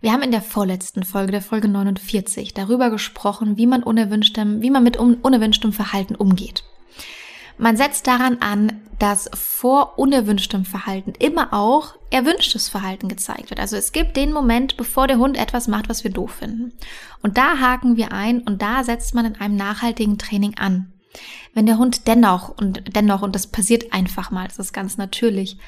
Wir 0.00 0.12
haben 0.12 0.22
in 0.22 0.30
der 0.30 0.42
vorletzten 0.42 1.02
Folge, 1.02 1.32
der 1.32 1.42
Folge 1.42 1.66
49, 1.66 2.54
darüber 2.54 2.90
gesprochen, 2.90 3.56
wie 3.56 3.66
man 3.66 3.82
unerwünschtem, 3.82 4.62
wie 4.62 4.70
man 4.70 4.84
mit 4.84 4.96
unerwünschtem 4.96 5.72
Verhalten 5.72 6.14
umgeht. 6.14 6.62
Man 7.58 7.76
setzt 7.76 8.06
daran 8.06 8.38
an, 8.38 8.80
dass 9.00 9.28
vor 9.34 9.98
unerwünschtem 9.98 10.64
Verhalten 10.64 11.12
immer 11.18 11.52
auch 11.52 11.96
erwünschtes 12.10 12.68
Verhalten 12.68 13.08
gezeigt 13.08 13.50
wird. 13.50 13.58
Also 13.58 13.76
es 13.76 13.90
gibt 13.90 14.16
den 14.16 14.32
Moment, 14.32 14.76
bevor 14.76 15.08
der 15.08 15.18
Hund 15.18 15.36
etwas 15.36 15.66
macht, 15.66 15.88
was 15.88 16.04
wir 16.04 16.12
doof 16.12 16.36
finden. 16.38 16.72
Und 17.22 17.38
da 17.38 17.58
haken 17.58 17.96
wir 17.96 18.12
ein 18.12 18.40
und 18.40 18.62
da 18.62 18.84
setzt 18.84 19.16
man 19.16 19.26
in 19.26 19.40
einem 19.40 19.56
nachhaltigen 19.56 20.16
Training 20.16 20.56
an. 20.58 20.92
Wenn 21.54 21.66
der 21.66 21.78
Hund 21.78 22.06
dennoch 22.06 22.48
und 22.48 22.94
dennoch, 22.94 23.22
und 23.22 23.34
das 23.34 23.46
passiert 23.46 23.92
einfach 23.92 24.30
mal, 24.30 24.46
das 24.46 24.58
ist 24.58 24.72
ganz 24.72 24.96
natürlich, 24.96 25.58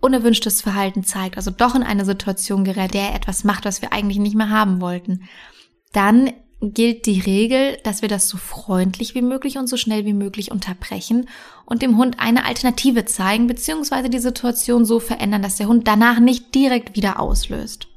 unerwünschtes 0.00 0.60
Verhalten 0.62 1.04
zeigt, 1.04 1.36
also 1.36 1.50
doch 1.50 1.74
in 1.74 1.84
eine 1.84 2.04
Situation 2.04 2.64
gerät, 2.64 2.92
der 2.92 3.10
er 3.10 3.14
etwas 3.14 3.44
macht, 3.44 3.64
was 3.64 3.82
wir 3.82 3.92
eigentlich 3.92 4.18
nicht 4.18 4.34
mehr 4.34 4.50
haben 4.50 4.80
wollten, 4.80 5.28
dann 5.92 6.32
gilt 6.60 7.06
die 7.06 7.20
Regel, 7.20 7.78
dass 7.82 8.02
wir 8.02 8.08
das 8.08 8.28
so 8.28 8.36
freundlich 8.36 9.14
wie 9.14 9.22
möglich 9.22 9.58
und 9.58 9.68
so 9.68 9.76
schnell 9.76 10.04
wie 10.04 10.12
möglich 10.12 10.50
unterbrechen 10.50 11.28
und 11.66 11.82
dem 11.82 11.96
Hund 11.96 12.20
eine 12.20 12.44
Alternative 12.44 13.04
zeigen, 13.04 13.48
beziehungsweise 13.48 14.08
die 14.08 14.20
Situation 14.20 14.84
so 14.84 15.00
verändern, 15.00 15.42
dass 15.42 15.56
der 15.56 15.66
Hund 15.66 15.88
danach 15.88 16.20
nicht 16.20 16.54
direkt 16.54 16.96
wieder 16.96 17.18
auslöst. 17.18 17.88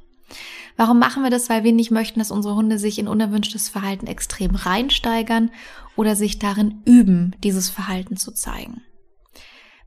Warum 0.76 0.98
machen 0.98 1.22
wir 1.22 1.30
das? 1.30 1.48
Weil 1.48 1.64
wir 1.64 1.72
nicht 1.72 1.90
möchten, 1.90 2.18
dass 2.18 2.30
unsere 2.30 2.56
Hunde 2.56 2.78
sich 2.78 2.98
in 2.98 3.08
unerwünschtes 3.08 3.68
Verhalten 3.68 4.06
extrem 4.06 4.54
reinsteigern 4.54 5.50
oder 5.96 6.14
sich 6.14 6.38
darin 6.38 6.82
üben, 6.84 7.34
dieses 7.42 7.70
Verhalten 7.70 8.16
zu 8.16 8.32
zeigen. 8.32 8.82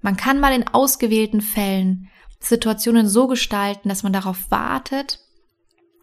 Man 0.01 0.17
kann 0.17 0.39
mal 0.39 0.53
in 0.53 0.67
ausgewählten 0.67 1.41
Fällen 1.41 2.09
Situationen 2.39 3.07
so 3.07 3.27
gestalten, 3.27 3.89
dass 3.89 4.03
man 4.03 4.13
darauf 4.13 4.49
wartet, 4.49 5.19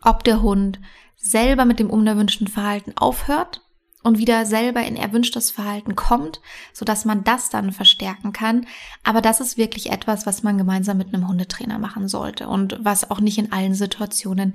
ob 0.03 0.23
der 0.25 0.43
Hund 0.43 0.81
selber 1.17 1.65
mit 1.65 1.79
dem 1.79 1.91
unerwünschten 1.91 2.47
Verhalten 2.47 2.93
aufhört 2.97 3.63
und 4.03 4.19
wieder 4.19 4.47
selber 4.47 4.83
in 4.83 4.97
erwünschtes 4.97 5.51
Verhalten 5.51 5.97
kommt, 5.97 6.41
so 6.73 6.85
dass 6.85 7.05
man 7.05 7.25
das 7.25 7.51
dann 7.51 7.73
verstärken 7.73 8.33
kann. 8.33 8.67
Aber 9.03 9.21
das 9.21 9.41
ist 9.41 9.57
wirklich 9.57 9.91
etwas, 9.91 10.27
was 10.27 10.45
man 10.45 10.59
gemeinsam 10.59 10.99
mit 10.99 11.13
einem 11.13 11.27
Hundetrainer 11.27 11.81
machen 11.81 12.07
sollte 12.07 12.47
und 12.47 12.79
was 12.81 13.11
auch 13.11 13.21
nicht 13.21 13.39
in 13.39 13.51
allen 13.51 13.75
Situationen 13.75 14.55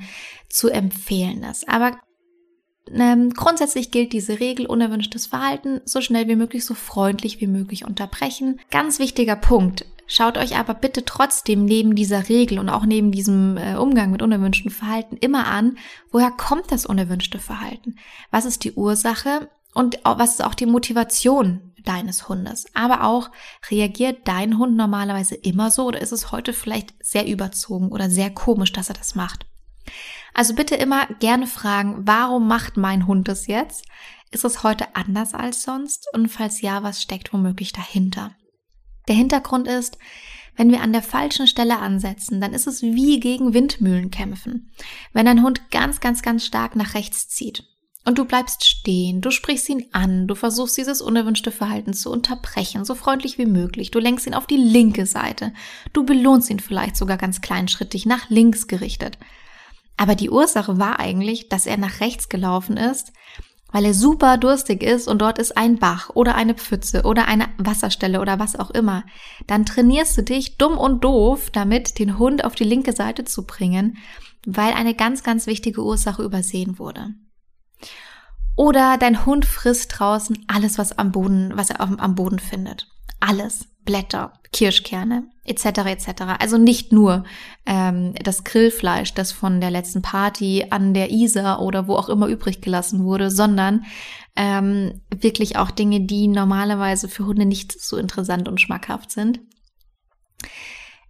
zu 0.49 0.69
empfehlen 0.69 1.43
ist. 1.43 1.67
Aber 1.67 1.97
ähm, 2.93 3.31
grundsätzlich 3.31 3.91
gilt 3.91 4.13
diese 4.13 4.39
Regel 4.39 4.65
unerwünschtes 4.65 5.27
Verhalten 5.27 5.81
so 5.85 6.01
schnell 6.01 6.27
wie 6.27 6.35
möglich, 6.35 6.65
so 6.65 6.73
freundlich 6.73 7.41
wie 7.41 7.47
möglich 7.47 7.85
unterbrechen. 7.85 8.59
Ganz 8.69 8.99
wichtiger 8.99 9.35
Punkt. 9.35 9.85
Schaut 10.07 10.37
euch 10.37 10.57
aber 10.57 10.73
bitte 10.73 11.05
trotzdem 11.05 11.63
neben 11.63 11.95
dieser 11.95 12.27
Regel 12.27 12.59
und 12.59 12.67
auch 12.67 12.85
neben 12.85 13.11
diesem 13.11 13.55
äh, 13.55 13.75
Umgang 13.75 14.11
mit 14.11 14.21
unerwünschtem 14.21 14.69
Verhalten 14.69 15.15
immer 15.15 15.47
an, 15.47 15.77
woher 16.11 16.31
kommt 16.31 16.69
das 16.71 16.85
unerwünschte 16.85 17.39
Verhalten? 17.39 17.95
Was 18.29 18.43
ist 18.43 18.65
die 18.65 18.73
Ursache? 18.73 19.49
Und 19.73 19.99
was 20.03 20.31
ist 20.31 20.43
auch 20.43 20.53
die 20.53 20.65
Motivation 20.65 21.73
deines 21.85 22.27
Hundes? 22.27 22.65
Aber 22.73 23.05
auch, 23.05 23.29
reagiert 23.69 24.27
dein 24.27 24.57
Hund 24.57 24.75
normalerweise 24.75 25.35
immer 25.35 25.71
so 25.71 25.85
oder 25.85 26.01
ist 26.01 26.11
es 26.11 26.33
heute 26.33 26.51
vielleicht 26.51 26.93
sehr 27.01 27.25
überzogen 27.25 27.89
oder 27.89 28.09
sehr 28.09 28.31
komisch, 28.31 28.73
dass 28.73 28.89
er 28.89 28.95
das 28.95 29.15
macht? 29.15 29.45
Also 30.33 30.55
bitte 30.55 30.75
immer 30.75 31.07
gerne 31.19 31.47
fragen, 31.47 32.01
warum 32.05 32.47
macht 32.47 32.77
mein 32.77 33.07
Hund 33.07 33.27
das 33.27 33.47
jetzt? 33.47 33.85
Ist 34.31 34.45
es 34.45 34.63
heute 34.63 34.95
anders 34.95 35.33
als 35.33 35.63
sonst? 35.63 36.07
Und 36.13 36.29
falls 36.29 36.61
ja, 36.61 36.83
was 36.83 37.01
steckt 37.01 37.33
womöglich 37.33 37.73
dahinter? 37.73 38.31
Der 39.07 39.15
Hintergrund 39.15 39.67
ist, 39.67 39.97
wenn 40.55 40.71
wir 40.71 40.81
an 40.81 40.93
der 40.93 41.01
falschen 41.01 41.47
Stelle 41.47 41.79
ansetzen, 41.79 42.39
dann 42.41 42.53
ist 42.53 42.67
es 42.67 42.81
wie 42.81 43.19
gegen 43.19 43.53
Windmühlen 43.53 44.11
kämpfen. 44.11 44.71
Wenn 45.13 45.27
ein 45.27 45.43
Hund 45.43 45.71
ganz, 45.71 45.99
ganz, 45.99 46.21
ganz 46.21 46.45
stark 46.45 46.75
nach 46.75 46.93
rechts 46.93 47.27
zieht 47.29 47.63
und 48.05 48.17
du 48.17 48.25
bleibst 48.25 48.65
stehen, 48.65 49.21
du 49.21 49.31
sprichst 49.31 49.69
ihn 49.69 49.85
an, 49.91 50.27
du 50.27 50.35
versuchst 50.35 50.77
dieses 50.77 51.01
unerwünschte 51.01 51.51
Verhalten 51.51 51.93
zu 51.93 52.11
unterbrechen, 52.11 52.85
so 52.85 52.95
freundlich 52.95 53.37
wie 53.37 53.45
möglich, 53.45 53.91
du 53.91 53.99
lenkst 53.99 54.27
ihn 54.27 54.33
auf 54.33 54.47
die 54.47 54.57
linke 54.57 55.05
Seite, 55.05 55.53
du 55.93 56.05
belohnst 56.05 56.49
ihn 56.49 56.59
vielleicht 56.59 56.95
sogar 56.95 57.17
ganz 57.17 57.41
kleinschrittig 57.41 58.05
nach 58.05 58.29
links 58.29 58.67
gerichtet. 58.67 59.17
Aber 59.97 60.15
die 60.15 60.29
Ursache 60.29 60.79
war 60.79 60.99
eigentlich, 60.99 61.49
dass 61.49 61.65
er 61.65 61.77
nach 61.77 61.99
rechts 61.99 62.29
gelaufen 62.29 62.77
ist, 62.77 63.13
weil 63.71 63.85
er 63.85 63.93
super 63.93 64.37
durstig 64.37 64.83
ist 64.83 65.07
und 65.07 65.19
dort 65.21 65.37
ist 65.37 65.57
ein 65.57 65.77
Bach 65.77 66.09
oder 66.13 66.35
eine 66.35 66.55
Pfütze 66.55 67.03
oder 67.03 67.27
eine 67.27 67.47
Wasserstelle 67.57 68.19
oder 68.19 68.39
was 68.39 68.55
auch 68.55 68.71
immer. 68.71 69.03
Dann 69.47 69.65
trainierst 69.65 70.17
du 70.17 70.23
dich 70.23 70.57
dumm 70.57 70.77
und 70.77 71.03
doof 71.03 71.49
damit, 71.51 71.99
den 71.99 72.17
Hund 72.19 72.43
auf 72.43 72.55
die 72.55 72.63
linke 72.63 72.93
Seite 72.93 73.23
zu 73.23 73.45
bringen, 73.45 73.97
weil 74.45 74.73
eine 74.73 74.93
ganz, 74.93 75.23
ganz 75.23 75.47
wichtige 75.47 75.83
Ursache 75.83 76.23
übersehen 76.23 76.79
wurde. 76.79 77.09
Oder 78.55 78.97
dein 78.97 79.25
Hund 79.25 79.45
frisst 79.45 79.97
draußen 79.97 80.45
alles, 80.47 80.77
was 80.77 80.97
am 80.97 81.11
Boden, 81.11 81.53
was 81.55 81.69
er 81.69 81.79
am 81.79 82.15
Boden 82.15 82.39
findet. 82.39 82.87
Alles. 83.19 83.70
Blätter, 83.83 84.33
Kirschkerne 84.51 85.27
etc. 85.45 85.65
etc. 85.85 86.07
Also 86.39 86.57
nicht 86.57 86.91
nur 86.91 87.23
ähm, 87.65 88.13
das 88.23 88.43
Grillfleisch, 88.43 89.13
das 89.13 89.31
von 89.31 89.61
der 89.61 89.71
letzten 89.71 90.01
Party 90.01 90.67
an 90.69 90.93
der 90.93 91.11
Isar 91.11 91.61
oder 91.61 91.87
wo 91.87 91.95
auch 91.95 92.09
immer 92.09 92.27
übrig 92.27 92.61
gelassen 92.61 93.03
wurde, 93.03 93.31
sondern 93.31 93.85
ähm, 94.35 95.01
wirklich 95.09 95.57
auch 95.57 95.71
Dinge, 95.71 96.01
die 96.01 96.27
normalerweise 96.27 97.09
für 97.09 97.25
Hunde 97.25 97.45
nicht 97.45 97.79
so 97.79 97.97
interessant 97.97 98.47
und 98.47 98.61
schmackhaft 98.61 99.11
sind. 99.11 99.39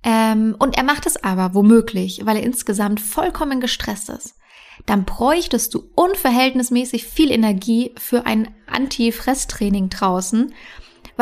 ähm, 0.04 0.56
und 0.58 0.78
er 0.78 0.84
macht 0.84 1.06
es 1.06 1.24
aber 1.24 1.54
womöglich, 1.54 2.26
weil 2.26 2.38
er 2.38 2.44
insgesamt 2.44 3.02
vollkommen 3.02 3.60
gestresst 3.60 4.10
ist, 4.10 4.36
dann 4.86 5.06
bräuchtest 5.06 5.74
du 5.74 5.90
unverhältnismäßig 5.96 7.06
viel 7.06 7.32
Energie 7.32 7.94
für 7.98 8.26
ein 8.26 8.54
Anti-Fress-Training 8.68 9.90
draußen, 9.90 10.54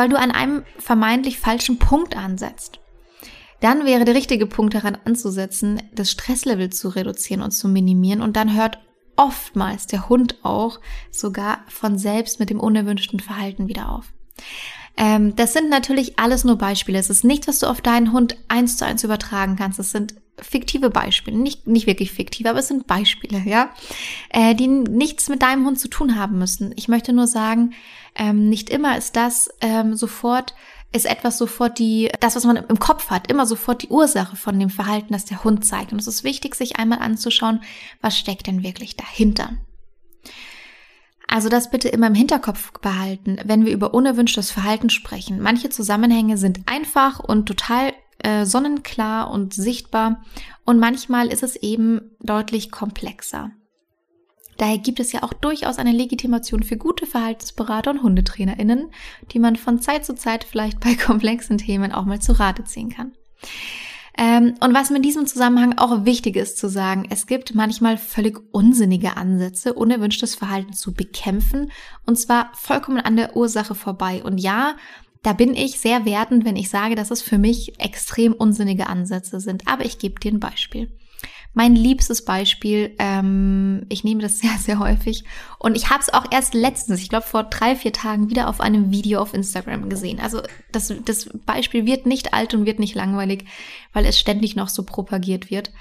weil 0.00 0.08
du 0.08 0.18
an 0.18 0.30
einem 0.30 0.64
vermeintlich 0.78 1.38
falschen 1.38 1.78
Punkt 1.78 2.16
ansetzt. 2.16 2.80
Dann 3.60 3.84
wäre 3.84 4.06
der 4.06 4.14
richtige 4.14 4.46
Punkt 4.46 4.72
daran 4.72 4.96
anzusetzen, 5.04 5.82
das 5.92 6.10
Stresslevel 6.10 6.70
zu 6.70 6.88
reduzieren 6.88 7.42
und 7.42 7.50
zu 7.50 7.68
minimieren 7.68 8.22
und 8.22 8.34
dann 8.34 8.56
hört 8.56 8.78
oftmals 9.16 9.86
der 9.86 10.08
Hund 10.08 10.42
auch 10.42 10.80
sogar 11.10 11.66
von 11.68 11.98
selbst 11.98 12.40
mit 12.40 12.48
dem 12.48 12.60
unerwünschten 12.60 13.20
Verhalten 13.20 13.68
wieder 13.68 13.90
auf. 13.90 14.14
Ähm, 15.00 15.34
das 15.34 15.54
sind 15.54 15.70
natürlich 15.70 16.18
alles 16.18 16.44
nur 16.44 16.56
Beispiele. 16.56 16.98
Es 16.98 17.08
ist 17.08 17.24
nichts, 17.24 17.48
was 17.48 17.60
du 17.60 17.66
auf 17.66 17.80
deinen 17.80 18.12
Hund 18.12 18.36
eins 18.48 18.76
zu 18.76 18.84
eins 18.84 19.02
übertragen 19.02 19.56
kannst. 19.56 19.78
Es 19.78 19.92
sind 19.92 20.14
fiktive 20.38 20.90
Beispiele, 20.90 21.38
nicht, 21.38 21.66
nicht 21.66 21.86
wirklich 21.86 22.12
fiktive, 22.12 22.50
aber 22.50 22.58
es 22.58 22.68
sind 22.68 22.86
Beispiele, 22.86 23.42
ja, 23.46 23.70
äh, 24.28 24.54
die 24.54 24.68
nichts 24.68 25.30
mit 25.30 25.40
deinem 25.40 25.66
Hund 25.66 25.78
zu 25.78 25.88
tun 25.88 26.16
haben 26.16 26.38
müssen. 26.38 26.72
Ich 26.76 26.88
möchte 26.88 27.14
nur 27.14 27.26
sagen, 27.26 27.72
ähm, 28.14 28.50
nicht 28.50 28.68
immer 28.68 28.98
ist 28.98 29.16
das 29.16 29.48
ähm, 29.62 29.94
sofort 29.94 30.54
ist 30.92 31.06
etwas 31.06 31.38
sofort 31.38 31.78
die, 31.78 32.10
das, 32.18 32.34
was 32.36 32.44
man 32.44 32.56
im 32.56 32.78
Kopf 32.80 33.10
hat, 33.10 33.30
immer 33.30 33.46
sofort 33.46 33.82
die 33.82 33.88
Ursache 33.88 34.36
von 34.36 34.58
dem 34.58 34.70
Verhalten, 34.70 35.12
das 35.12 35.24
der 35.24 35.44
Hund 35.44 35.64
zeigt. 35.64 35.92
Und 35.92 36.00
es 36.00 36.08
ist 36.08 36.24
wichtig, 36.24 36.56
sich 36.56 36.76
einmal 36.76 36.98
anzuschauen, 36.98 37.62
was 38.00 38.18
steckt 38.18 38.48
denn 38.48 38.64
wirklich 38.64 38.96
dahinter. 38.96 39.52
Also 41.32 41.48
das 41.48 41.70
bitte 41.70 41.88
immer 41.88 42.08
im 42.08 42.14
Hinterkopf 42.14 42.72
behalten, 42.80 43.38
wenn 43.44 43.64
wir 43.64 43.72
über 43.72 43.94
unerwünschtes 43.94 44.50
Verhalten 44.50 44.90
sprechen. 44.90 45.40
Manche 45.40 45.70
Zusammenhänge 45.70 46.36
sind 46.36 46.58
einfach 46.66 47.20
und 47.20 47.46
total 47.46 47.92
äh, 48.18 48.44
sonnenklar 48.44 49.30
und 49.30 49.54
sichtbar 49.54 50.24
und 50.64 50.80
manchmal 50.80 51.28
ist 51.28 51.44
es 51.44 51.54
eben 51.54 52.10
deutlich 52.18 52.72
komplexer. 52.72 53.52
Daher 54.58 54.78
gibt 54.78 54.98
es 54.98 55.12
ja 55.12 55.22
auch 55.22 55.32
durchaus 55.32 55.78
eine 55.78 55.92
Legitimation 55.92 56.64
für 56.64 56.76
gute 56.76 57.06
Verhaltensberater 57.06 57.92
und 57.92 58.02
HundetrainerInnen, 58.02 58.90
die 59.30 59.38
man 59.38 59.54
von 59.54 59.80
Zeit 59.80 60.04
zu 60.04 60.16
Zeit 60.16 60.42
vielleicht 60.42 60.80
bei 60.80 60.94
komplexen 61.06 61.58
Themen 61.58 61.92
auch 61.92 62.06
mal 62.06 62.20
zu 62.20 62.32
Rate 62.32 62.64
ziehen 62.64 62.90
kann. 62.90 63.12
Ähm, 64.18 64.54
und 64.60 64.74
was 64.74 64.90
in 64.90 65.02
diesem 65.02 65.26
Zusammenhang 65.26 65.78
auch 65.78 66.04
wichtig 66.04 66.36
ist 66.36 66.58
zu 66.58 66.68
sagen, 66.68 67.06
es 67.10 67.26
gibt 67.26 67.54
manchmal 67.54 67.96
völlig 67.96 68.38
unsinnige 68.52 69.16
Ansätze, 69.16 69.74
unerwünschtes 69.74 70.34
Verhalten 70.34 70.72
zu 70.72 70.92
bekämpfen 70.92 71.70
und 72.06 72.16
zwar 72.16 72.50
vollkommen 72.54 73.00
an 73.00 73.16
der 73.16 73.36
Ursache 73.36 73.74
vorbei. 73.74 74.22
Und 74.22 74.38
ja, 74.38 74.76
da 75.22 75.32
bin 75.32 75.54
ich 75.54 75.78
sehr 75.78 76.04
wertend, 76.04 76.44
wenn 76.44 76.56
ich 76.56 76.70
sage, 76.70 76.94
dass 76.94 77.10
es 77.10 77.22
für 77.22 77.38
mich 77.38 77.78
extrem 77.78 78.32
unsinnige 78.32 78.86
Ansätze 78.88 79.40
sind. 79.40 79.68
Aber 79.68 79.84
ich 79.84 79.98
gebe 79.98 80.18
dir 80.18 80.32
ein 80.32 80.40
Beispiel. 80.40 80.90
Mein 81.52 81.74
liebstes 81.74 82.24
Beispiel, 82.24 82.94
ähm, 82.98 83.84
ich 83.88 84.04
nehme 84.04 84.22
das 84.22 84.38
sehr, 84.40 84.56
sehr 84.58 84.78
häufig 84.78 85.24
und 85.58 85.76
ich 85.76 85.90
habe 85.90 86.00
es 86.00 86.12
auch 86.12 86.26
erst 86.30 86.54
letztens, 86.54 87.00
ich 87.00 87.08
glaube 87.08 87.26
vor 87.26 87.44
drei, 87.44 87.74
vier 87.74 87.92
Tagen 87.92 88.30
wieder 88.30 88.48
auf 88.48 88.60
einem 88.60 88.90
Video 88.90 89.20
auf 89.20 89.34
Instagram 89.34 89.88
gesehen. 89.88 90.20
Also 90.20 90.42
das, 90.72 90.92
das 91.04 91.28
Beispiel 91.46 91.86
wird 91.86 92.06
nicht 92.06 92.34
alt 92.34 92.54
und 92.54 92.66
wird 92.66 92.78
nicht 92.78 92.94
langweilig, 92.94 93.44
weil 93.92 94.06
es 94.06 94.18
ständig 94.18 94.56
noch 94.56 94.68
so 94.68 94.84
propagiert 94.84 95.50
wird. 95.50 95.72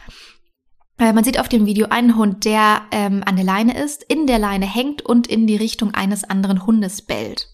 Äh, 0.97 1.13
man 1.13 1.23
sieht 1.23 1.39
auf 1.39 1.49
dem 1.49 1.65
Video 1.65 1.87
einen 1.89 2.15
Hund, 2.17 2.45
der 2.45 2.81
ähm, 2.91 3.23
an 3.25 3.35
der 3.35 3.45
Leine 3.45 3.81
ist, 3.81 4.03
in 4.03 4.27
der 4.27 4.39
Leine 4.39 4.65
hängt 4.65 5.01
und 5.01 5.27
in 5.27 5.47
die 5.47 5.55
Richtung 5.55 5.93
eines 5.93 6.23
anderen 6.23 6.65
Hundes 6.65 7.01
bellt. 7.03 7.47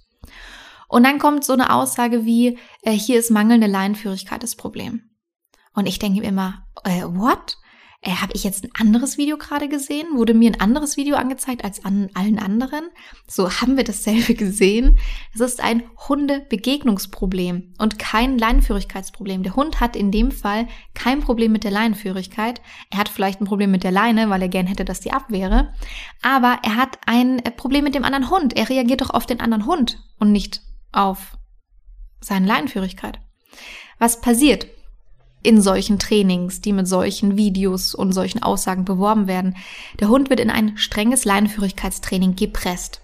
Und 0.87 1.03
dann 1.03 1.19
kommt 1.19 1.43
so 1.43 1.53
eine 1.53 1.73
Aussage 1.73 2.25
wie, 2.25 2.57
äh, 2.81 2.91
hier 2.91 3.19
ist 3.19 3.31
mangelnde 3.31 3.67
Leinenführigkeit 3.67 4.41
das 4.43 4.55
Problem. 4.55 5.09
Und 5.73 5.87
ich 5.87 5.99
denke 5.99 6.21
mir 6.21 6.27
immer, 6.27 6.65
äh, 6.83 7.03
what? 7.03 7.57
Äh, 8.05 8.11
habe 8.11 8.33
ich 8.33 8.43
jetzt 8.43 8.63
ein 8.63 8.69
anderes 8.79 9.17
Video 9.17 9.35
gerade 9.35 9.67
gesehen? 9.67 10.07
Wurde 10.13 10.33
mir 10.33 10.51
ein 10.51 10.61
anderes 10.61 10.95
Video 10.95 11.15
angezeigt 11.15 11.63
als 11.63 11.83
an 11.83 12.09
allen 12.13 12.37
anderen? 12.37 12.89
So 13.27 13.51
haben 13.51 13.77
wir 13.77 13.83
dasselbe 13.83 14.33
gesehen. 14.35 14.99
Es 15.33 15.41
ist 15.41 15.61
ein 15.61 15.83
Hundebegegnungsproblem 16.07 17.73
und 17.79 17.99
kein 17.99 18.37
Leinenführigkeitsproblem. 18.37 19.41
Der 19.41 19.55
Hund 19.55 19.81
hat 19.81 19.95
in 19.95 20.11
dem 20.11 20.31
Fall 20.31 20.67
kein 20.93 21.19
Problem 21.19 21.51
mit 21.51 21.63
der 21.63 21.71
Leinenführigkeit. 21.71 22.61
Er 22.91 22.99
hat 22.99 23.09
vielleicht 23.09 23.41
ein 23.41 23.45
Problem 23.45 23.71
mit 23.71 23.83
der 23.83 23.91
Leine, 23.91 24.29
weil 24.29 24.43
er 24.43 24.49
gern 24.49 24.67
hätte, 24.67 24.85
dass 24.85 25.01
die 25.01 25.11
ab 25.11 25.25
wäre. 25.29 25.73
Aber 26.21 26.59
er 26.63 26.75
hat 26.75 26.99
ein 27.07 27.41
Problem 27.57 27.83
mit 27.83 27.95
dem 27.95 28.05
anderen 28.05 28.29
Hund. 28.29 28.55
Er 28.55 28.69
reagiert 28.69 29.01
doch 29.01 29.09
auf 29.09 29.25
den 29.25 29.39
anderen 29.39 29.65
Hund 29.65 29.99
und 30.19 30.31
nicht 30.31 30.61
auf 30.91 31.37
seine 32.21 32.45
Leinenführigkeit. 32.45 33.19
Was 33.97 34.21
passiert? 34.21 34.67
In 35.45 35.61
solchen 35.61 35.99
Trainings, 35.99 36.61
die 36.61 36.73
mit 36.73 36.87
solchen 36.87 37.37
Videos 37.37 37.95
und 37.95 38.11
solchen 38.11 38.43
Aussagen 38.43 38.85
beworben 38.85 39.27
werden. 39.27 39.55
Der 39.99 40.09
Hund 40.09 40.29
wird 40.29 40.39
in 40.39 40.49
ein 40.49 40.77
strenges 40.77 41.25
Leinenführigkeitstraining 41.25 42.35
gepresst. 42.35 43.01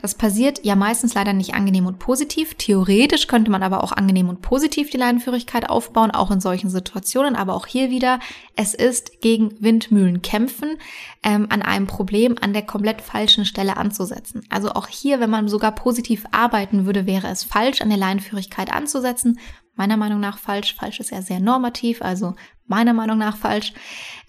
Das 0.00 0.14
passiert 0.14 0.64
ja 0.64 0.74
meistens 0.74 1.14
leider 1.14 1.32
nicht 1.32 1.54
angenehm 1.54 1.86
und 1.86 1.98
positiv. 1.98 2.54
Theoretisch 2.54 3.26
könnte 3.26 3.50
man 3.50 3.62
aber 3.62 3.84
auch 3.84 3.92
angenehm 3.92 4.28
und 4.28 4.42
positiv 4.42 4.90
die 4.90 4.96
Leinenführigkeit 4.96 5.68
aufbauen, 5.68 6.10
auch 6.10 6.30
in 6.30 6.40
solchen 6.40 6.70
Situationen. 6.70 7.36
Aber 7.36 7.54
auch 7.54 7.66
hier 7.66 7.90
wieder, 7.90 8.18
es 8.56 8.74
ist 8.74 9.20
gegen 9.20 9.54
Windmühlen 9.60 10.22
kämpfen, 10.22 10.78
ähm, 11.22 11.46
an 11.50 11.62
einem 11.62 11.86
Problem 11.86 12.36
an 12.40 12.52
der 12.52 12.62
komplett 12.62 13.00
falschen 13.00 13.44
Stelle 13.44 13.76
anzusetzen. 13.76 14.44
Also 14.48 14.72
auch 14.72 14.88
hier, 14.88 15.20
wenn 15.20 15.30
man 15.30 15.48
sogar 15.48 15.72
positiv 15.72 16.24
arbeiten 16.32 16.86
würde, 16.86 17.06
wäre 17.06 17.28
es 17.28 17.44
falsch, 17.44 17.80
an 17.80 17.88
der 17.88 17.98
Leinenführigkeit 17.98 18.72
anzusetzen 18.72 19.38
meiner 19.74 19.96
Meinung 19.96 20.20
nach 20.20 20.38
falsch. 20.38 20.74
Falsch 20.74 21.00
ist 21.00 21.10
ja 21.10 21.22
sehr 21.22 21.40
normativ, 21.40 22.02
also 22.02 22.34
meiner 22.66 22.92
Meinung 22.92 23.18
nach 23.18 23.36
falsch. 23.36 23.72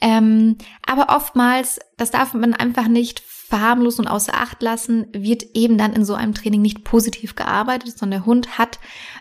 Ähm, 0.01 0.57
aber 0.85 1.15
oftmals, 1.15 1.79
das 1.97 2.11
darf 2.11 2.33
man 2.33 2.53
einfach 2.53 2.87
nicht 2.87 3.21
verharmlosen 3.53 4.05
und 4.05 4.11
außer 4.11 4.33
Acht 4.33 4.63
lassen, 4.63 5.05
wird 5.13 5.43
eben 5.53 5.77
dann 5.77 5.93
in 5.93 6.05
so 6.05 6.15
einem 6.15 6.33
Training 6.33 6.63
nicht 6.63 6.83
positiv 6.83 7.35
gearbeitet, 7.35 7.95
sondern 7.97 8.21
der 8.21 8.25
Hund 8.25 8.57
hat 8.57 8.79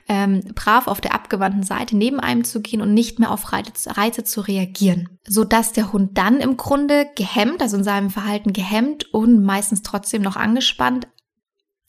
ähm, 0.09 0.41
brav 0.55 0.87
auf 0.87 1.03
der 1.03 1.15
abgewandten 1.15 1.65
Seite 1.65 1.99
neben 1.99 2.19
einem 2.19 2.43
zu 2.43 2.63
gehen 2.63 2.81
und 2.81 2.95
nicht 2.95 3.19
mehr 3.19 3.31
auf 3.31 3.53
Reize, 3.53 4.25
zu 4.25 4.41
reagieren, 4.41 5.19
so 5.27 5.45
dass 5.45 5.73
der 5.73 5.93
Hund 5.93 6.17
dann 6.17 6.41
im 6.41 6.57
Grunde 6.57 7.11
gehemmt, 7.15 7.61
also 7.61 7.77
in 7.77 7.85
seinem 7.85 8.09
Verhalten 8.09 8.55
gehemmt 8.55 9.13
und 9.13 9.45
meistens 9.45 9.83
trotzdem 9.83 10.23
noch 10.23 10.37
angespannt, 10.37 11.09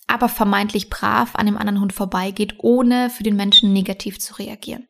aber 0.07 0.29
vermeintlich 0.29 0.89
brav 0.89 1.35
an 1.35 1.45
dem 1.45 1.57
anderen 1.57 1.79
Hund 1.79 1.93
vorbeigeht, 1.93 2.55
ohne 2.59 3.09
für 3.09 3.23
den 3.23 3.35
Menschen 3.35 3.73
negativ 3.73 4.19
zu 4.19 4.35
reagieren. 4.35 4.87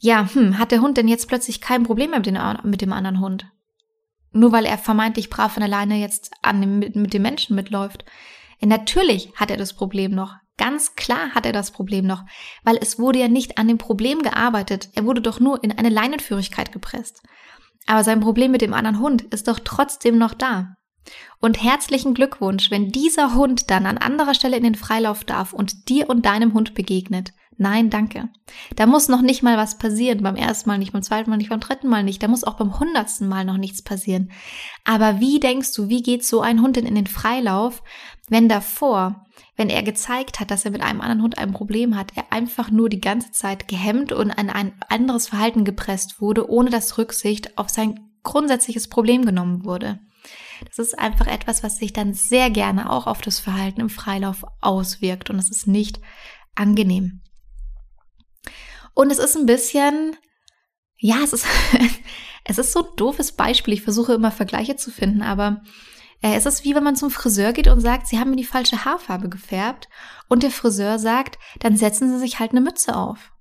Ja, 0.00 0.28
hm, 0.32 0.58
hat 0.58 0.72
der 0.72 0.80
Hund 0.80 0.96
denn 0.96 1.06
jetzt 1.06 1.28
plötzlich 1.28 1.60
kein 1.60 1.84
Problem 1.84 2.10
mehr 2.10 2.18
mit, 2.18 2.26
den, 2.26 2.38
mit 2.64 2.82
dem 2.82 2.92
anderen 2.92 3.20
Hund? 3.20 3.46
Nur 4.32 4.50
weil 4.50 4.64
er 4.64 4.78
vermeintlich 4.78 5.30
brav 5.30 5.52
von 5.52 5.62
alleine 5.62 5.96
jetzt 5.96 6.32
an 6.42 6.60
dem, 6.60 6.78
mit, 6.80 7.14
dem 7.14 7.22
Menschen 7.22 7.54
mitläuft. 7.54 8.04
Ja, 8.60 8.66
natürlich 8.66 9.32
hat 9.36 9.50
er 9.50 9.56
das 9.56 9.74
Problem 9.74 10.12
noch. 10.12 10.34
Ganz 10.58 10.96
klar 10.96 11.30
hat 11.34 11.46
er 11.46 11.52
das 11.52 11.70
Problem 11.70 12.06
noch, 12.06 12.24
weil 12.64 12.78
es 12.80 12.98
wurde 12.98 13.20
ja 13.20 13.28
nicht 13.28 13.58
an 13.58 13.68
dem 13.68 13.78
Problem 13.78 14.22
gearbeitet. 14.22 14.88
Er 14.94 15.04
wurde 15.04 15.20
doch 15.20 15.40
nur 15.40 15.62
in 15.62 15.70
eine 15.70 15.88
Leinenführigkeit 15.88 16.72
gepresst. 16.72 17.22
Aber 17.86 18.04
sein 18.04 18.20
Problem 18.20 18.50
mit 18.50 18.60
dem 18.60 18.74
anderen 18.74 18.98
Hund 18.98 19.22
ist 19.22 19.48
doch 19.48 19.60
trotzdem 19.62 20.18
noch 20.18 20.34
da. 20.34 20.76
Und 21.40 21.62
herzlichen 21.62 22.14
Glückwunsch, 22.14 22.70
wenn 22.70 22.90
dieser 22.90 23.34
Hund 23.34 23.70
dann 23.70 23.86
an 23.86 23.98
anderer 23.98 24.34
Stelle 24.34 24.56
in 24.56 24.62
den 24.62 24.74
Freilauf 24.74 25.24
darf 25.24 25.52
und 25.52 25.88
dir 25.88 26.08
und 26.08 26.24
deinem 26.24 26.54
Hund 26.54 26.74
begegnet. 26.74 27.32
Nein, 27.58 27.90
danke. 27.90 28.28
Da 28.76 28.86
muss 28.86 29.08
noch 29.08 29.22
nicht 29.22 29.42
mal 29.42 29.56
was 29.56 29.78
passieren. 29.78 30.22
Beim 30.22 30.36
ersten 30.36 30.68
Mal 30.68 30.78
nicht, 30.78 30.92
beim 30.92 31.02
zweiten 31.02 31.30
Mal 31.30 31.36
nicht, 31.36 31.50
beim 31.50 31.60
dritten 31.60 31.88
Mal 31.88 32.02
nicht. 32.02 32.22
Da 32.22 32.28
muss 32.28 32.44
auch 32.44 32.54
beim 32.54 32.80
hundertsten 32.80 33.28
Mal 33.28 33.44
noch 33.44 33.56
nichts 33.56 33.82
passieren. 33.82 34.32
Aber 34.84 35.20
wie 35.20 35.38
denkst 35.38 35.72
du, 35.74 35.88
wie 35.88 36.02
geht 36.02 36.24
so 36.24 36.40
ein 36.40 36.62
Hund 36.62 36.76
denn 36.76 36.86
in 36.86 36.94
den 36.94 37.06
Freilauf, 37.06 37.82
wenn 38.28 38.48
davor, 38.48 39.26
wenn 39.56 39.68
er 39.68 39.82
gezeigt 39.82 40.40
hat, 40.40 40.50
dass 40.50 40.64
er 40.64 40.70
mit 40.70 40.82
einem 40.82 41.00
anderen 41.00 41.22
Hund 41.22 41.38
ein 41.38 41.52
Problem 41.52 41.96
hat, 41.96 42.12
er 42.16 42.32
einfach 42.32 42.70
nur 42.70 42.88
die 42.88 43.00
ganze 43.00 43.30
Zeit 43.32 43.68
gehemmt 43.68 44.12
und 44.12 44.30
an 44.30 44.50
ein 44.50 44.72
anderes 44.88 45.28
Verhalten 45.28 45.64
gepresst 45.64 46.20
wurde, 46.20 46.50
ohne 46.50 46.70
dass 46.70 46.98
Rücksicht 46.98 47.58
auf 47.58 47.68
sein 47.68 48.00
grundsätzliches 48.22 48.88
Problem 48.88 49.24
genommen 49.24 49.64
wurde? 49.64 50.00
Das 50.64 50.78
ist 50.78 50.98
einfach 50.98 51.26
etwas, 51.26 51.62
was 51.62 51.76
sich 51.76 51.92
dann 51.92 52.14
sehr 52.14 52.50
gerne 52.50 52.90
auch 52.90 53.06
auf 53.06 53.20
das 53.20 53.40
Verhalten 53.40 53.80
im 53.80 53.90
Freilauf 53.90 54.44
auswirkt 54.60 55.30
und 55.30 55.38
es 55.38 55.50
ist 55.50 55.66
nicht 55.66 56.00
angenehm. 56.54 57.22
Und 58.94 59.10
es 59.10 59.18
ist 59.18 59.36
ein 59.36 59.46
bisschen, 59.46 60.16
ja, 60.98 61.16
es 61.22 61.32
ist, 61.32 61.46
es 62.44 62.58
ist 62.58 62.72
so 62.72 62.80
ein 62.80 62.96
doofes 62.96 63.32
Beispiel. 63.32 63.74
Ich 63.74 63.82
versuche 63.82 64.14
immer 64.14 64.30
Vergleiche 64.30 64.76
zu 64.76 64.90
finden, 64.90 65.22
aber 65.22 65.62
äh, 66.22 66.34
es 66.34 66.46
ist 66.46 66.64
wie 66.64 66.74
wenn 66.74 66.84
man 66.84 66.96
zum 66.96 67.10
Friseur 67.10 67.52
geht 67.52 67.68
und 67.68 67.80
sagt, 67.80 68.06
sie 68.06 68.18
haben 68.18 68.30
mir 68.30 68.36
die 68.36 68.44
falsche 68.44 68.84
Haarfarbe 68.84 69.28
gefärbt 69.28 69.88
und 70.28 70.42
der 70.42 70.50
Friseur 70.50 70.98
sagt, 70.98 71.38
dann 71.60 71.76
setzen 71.76 72.10
sie 72.10 72.18
sich 72.18 72.38
halt 72.38 72.52
eine 72.52 72.60
Mütze 72.60 72.96
auf. 72.96 73.32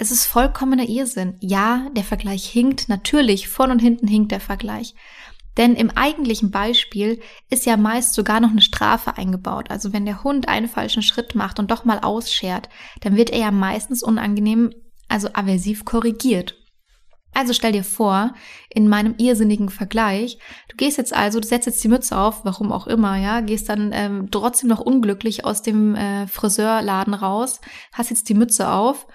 Es 0.00 0.12
ist 0.12 0.26
vollkommener 0.26 0.88
Irrsinn. 0.88 1.36
Ja, 1.40 1.88
der 1.92 2.04
Vergleich 2.04 2.46
hinkt, 2.46 2.88
natürlich, 2.88 3.48
vorn 3.48 3.72
und 3.72 3.80
hinten 3.80 4.06
hinkt 4.06 4.30
der 4.30 4.38
Vergleich. 4.38 4.94
Denn 5.58 5.74
im 5.74 5.90
eigentlichen 5.90 6.50
Beispiel 6.50 7.20
ist 7.50 7.66
ja 7.66 7.76
meist 7.76 8.14
sogar 8.14 8.40
noch 8.40 8.50
eine 8.50 8.62
Strafe 8.62 9.18
eingebaut. 9.18 9.70
Also 9.70 9.92
wenn 9.92 10.06
der 10.06 10.22
Hund 10.22 10.48
einen 10.48 10.68
falschen 10.68 11.02
Schritt 11.02 11.34
macht 11.34 11.58
und 11.58 11.70
doch 11.70 11.84
mal 11.84 11.98
ausschert, 11.98 12.68
dann 13.00 13.16
wird 13.16 13.30
er 13.30 13.40
ja 13.40 13.50
meistens 13.50 14.02
unangenehm 14.02 14.72
also 15.08 15.28
aversiv 15.32 15.84
korrigiert. 15.84 16.54
Also 17.34 17.52
stell 17.52 17.72
dir 17.72 17.84
vor, 17.84 18.34
in 18.70 18.88
meinem 18.88 19.14
irrsinnigen 19.18 19.68
Vergleich, 19.68 20.38
du 20.68 20.76
gehst 20.76 20.96
jetzt 20.96 21.14
also, 21.14 21.40
du 21.40 21.46
setzt 21.46 21.66
jetzt 21.66 21.82
die 21.84 21.88
Mütze 21.88 22.16
auf, 22.16 22.44
warum 22.44 22.72
auch 22.72 22.86
immer, 22.86 23.16
ja, 23.16 23.40
gehst 23.40 23.68
dann 23.68 23.90
ähm, 23.92 24.30
trotzdem 24.30 24.68
noch 24.68 24.80
unglücklich 24.80 25.44
aus 25.44 25.62
dem 25.62 25.94
äh, 25.94 26.26
Friseurladen 26.26 27.14
raus, 27.14 27.60
hast 27.92 28.10
jetzt 28.10 28.28
die 28.28 28.34
Mütze 28.34 28.70
auf 28.70 29.06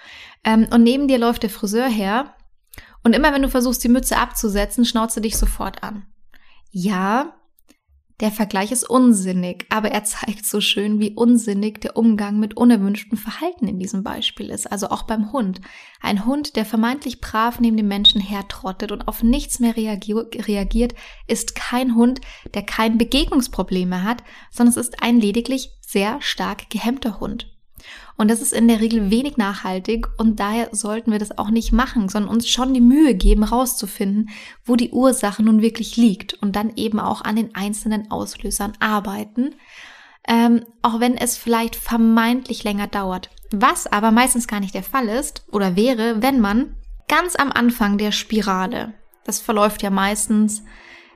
ähm, 0.44 0.68
und 0.72 0.84
neben 0.84 1.08
dir 1.08 1.18
läuft 1.18 1.44
der 1.44 1.50
Friseur 1.50 1.88
her 1.88 2.36
und 3.04 3.14
immer 3.14 3.34
wenn 3.34 3.42
du 3.42 3.50
versuchst, 3.50 3.84
die 3.84 3.90
Mütze 3.90 4.18
abzusetzen, 4.18 4.86
schnauzt 4.86 5.18
er 5.18 5.22
dich 5.22 5.38
sofort 5.38 5.84
an. 5.84 6.06
Ja, 6.76 7.36
der 8.20 8.32
Vergleich 8.32 8.72
ist 8.72 8.90
unsinnig, 8.90 9.68
aber 9.70 9.92
er 9.92 10.04
zeigt 10.06 10.48
so 10.48 10.60
schön, 10.60 11.00
wie 11.00 11.12
unsinnig 11.12 11.82
der 11.82 11.96
Umgang 11.96 12.40
mit 12.40 12.58
unerwünschtem 12.58 13.16
Verhalten 13.16 13.68
in 13.68 13.78
diesem 13.78 14.04
Beispiel 14.04 14.50
ist, 14.50 14.72
also 14.72 14.90
auch 14.90 15.04
beim 15.04 15.32
Hund. 15.32 15.62
Ein 16.02 16.26
Hund, 16.26 16.56
der 16.56 16.66
vermeintlich 16.66 17.22
brav 17.22 17.60
neben 17.60 17.78
dem 17.78 17.88
Menschen 17.88 18.20
hertrottet 18.20 18.92
und 18.92 19.08
auf 19.08 19.22
nichts 19.22 19.60
mehr 19.60 19.78
reagiert, 19.78 20.96
ist 21.28 21.54
kein 21.54 21.94
Hund, 21.94 22.22
der 22.56 22.64
kein 22.64 22.98
Begegnungsprobleme 22.98 24.04
hat, 24.04 24.24
sondern 24.50 24.72
es 24.72 24.78
ist 24.78 25.04
ein 25.04 25.20
lediglich 25.20 25.70
sehr 25.82 26.20
stark 26.24 26.72
gehemmter 26.72 27.20
Hund. 27.20 27.53
Und 28.16 28.30
das 28.30 28.42
ist 28.42 28.54
in 28.54 28.68
der 28.68 28.80
Regel 28.80 29.10
wenig 29.10 29.38
nachhaltig 29.38 30.08
und 30.18 30.40
daher 30.40 30.70
sollten 30.72 31.12
wir 31.12 31.20
das 31.20 31.38
auch 31.38 31.50
nicht 31.50 31.72
machen, 31.72 32.10
sondern 32.10 32.32
uns 32.32 32.48
schon 32.48 32.74
die 32.74 32.82
Mühe 32.82 33.16
geben, 33.16 33.44
rauszufinden, 33.44 34.30
wo 34.66 34.76
die 34.76 34.92
Ursache 34.92 35.42
nun 35.42 35.62
wirklich 35.62 35.98
liegt 35.98 36.36
und 36.36 36.56
dann 36.56 36.74
eben 36.76 37.00
auch 37.00 37.22
an 37.22 37.36
den 37.36 37.56
einzelnen 37.56 38.12
Auslösern 38.12 38.74
arbeiten, 38.80 39.56
ähm, 40.28 40.64
auch 40.84 41.00
wenn 41.00 41.18
es 41.18 41.38
vielleicht 41.38 41.76
vermeintlich 41.76 42.64
länger 42.64 42.88
dauert. 42.88 43.30
Was 43.52 43.88
aber 43.88 44.12
meistens 44.12 44.48
gar 44.48 44.60
nicht 44.60 44.76
der 44.76 44.84
Fall 44.84 45.08
ist 45.10 45.46
oder 45.52 45.76
wäre, 45.76 46.22
wenn 46.22 46.40
man 46.40 46.76
ganz 47.08 47.36
am 47.36 47.52
Anfang 47.52 47.98
der 47.98 48.12
Spirale, 48.12 48.94
das 49.26 49.40
verläuft 49.40 49.82
ja 49.82 49.90
meistens 49.90 50.64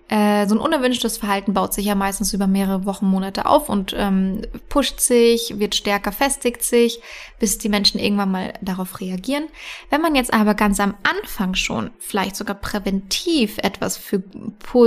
äh, 0.10 0.48
so 0.48 0.56
ein 0.56 0.62
unerwünschtes 0.62 1.17
Verhalten 1.17 1.54
baut 1.54 1.74
sich 1.74 1.86
ja 1.86 1.96
meistens 1.96 2.34
über 2.34 2.48
mehrere 2.48 2.86
Wochen, 2.86 3.08
Monate 3.08 3.46
auf 3.46 3.67
und 3.67 3.93
ähm, 3.98 4.41
pusht 4.70 5.02
sich, 5.02 5.60
wird 5.60 5.76
stärker, 5.76 6.13
festigt 6.13 6.63
sich, 6.63 7.02
bis 7.39 7.58
die 7.58 7.67
Menschen 7.67 8.00
irgendwann 8.00 8.32
mal 8.32 8.54
darauf 8.62 9.02
reagieren. 9.02 9.46
Wenn 9.89 10.02
man 10.02 10.15
jetzt 10.15 10.34
aber 10.34 10.54
ganz 10.54 10.80
am 10.80 10.93
Anfang 11.04 11.56
schon 11.56 11.91
vielleicht 12.00 12.38
sogar 12.38 12.56
präventiv 12.56 13.58
etwas 13.58 13.98
für, 13.98 14.24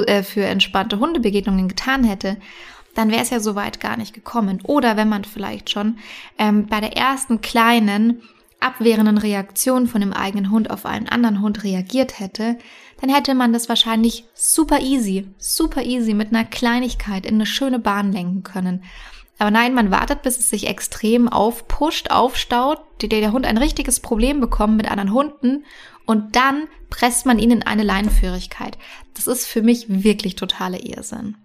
äh, 0.07 0.23
für 0.23 0.45
entspannte 0.45 0.99
Hundebegegnungen 0.99 1.69
getan 1.69 2.05
hätte, 2.05 2.39
dann 2.95 3.11
wäre 3.11 3.23
es 3.23 3.31
ja 3.31 3.41
so 3.41 3.55
weit 3.55 3.79
gar 3.79 3.99
nicht 3.99 4.15
gekommen. 4.15 4.61
Oder 4.65 4.97
wenn 4.97 5.09
man 5.09 5.25
vielleicht 5.25 5.71
schon 5.71 5.99
ähm, 6.39 6.67
bei 6.67 6.81
der 6.81 6.97
ersten 6.97 7.43
kleinen 7.43 8.23
abwehrenden 8.61 9.19
Reaktion 9.19 9.87
von 9.87 10.01
dem 10.01 10.13
eigenen 10.13 10.51
Hund 10.51 10.71
auf 10.71 10.87
einen 10.87 11.09
anderen 11.09 11.41
Hund 11.41 11.65
reagiert 11.65 12.21
hätte, 12.21 12.59
dann 13.01 13.11
hätte 13.11 13.35
man 13.35 13.53
das 13.53 13.69
wahrscheinlich 13.69 14.25
super 14.35 14.81
easy, 14.81 15.29
super 15.39 15.83
easy 15.83 16.15
mit 16.15 16.29
einer 16.29 16.45
Kleinigkeit 16.45 17.27
in 17.27 17.35
eine 17.35 17.47
schöne 17.47 17.79
Bahn 17.79 18.13
lenken 18.13 18.43
können. 18.43 18.85
Aber 19.39 19.51
nein, 19.51 19.73
man 19.73 19.91
wartet, 19.91 20.21
bis 20.21 20.39
es 20.39 20.51
sich 20.51 20.67
extrem 20.67 21.27
aufpusht, 21.27 22.11
aufstaut, 22.11 22.81
der, 23.01 23.33
Hund 23.33 23.47
ein 23.47 23.57
richtiges 23.57 24.01
Problem 24.01 24.39
bekommt 24.39 24.77
mit 24.77 24.91
anderen 24.91 25.15
Hunden 25.15 25.65
und 26.05 26.37
dann 26.37 26.69
presst 26.91 27.25
man 27.25 27.39
ihn 27.39 27.51
in 27.51 27.63
eine 27.63 27.83
Leinenführigkeit. 27.83 28.77
Das 29.15 29.27
ist 29.27 29.47
für 29.47 29.63
mich 29.63 29.87
wirklich 29.89 30.37
totaler 30.37 30.85
Irrsinn. 30.85 31.39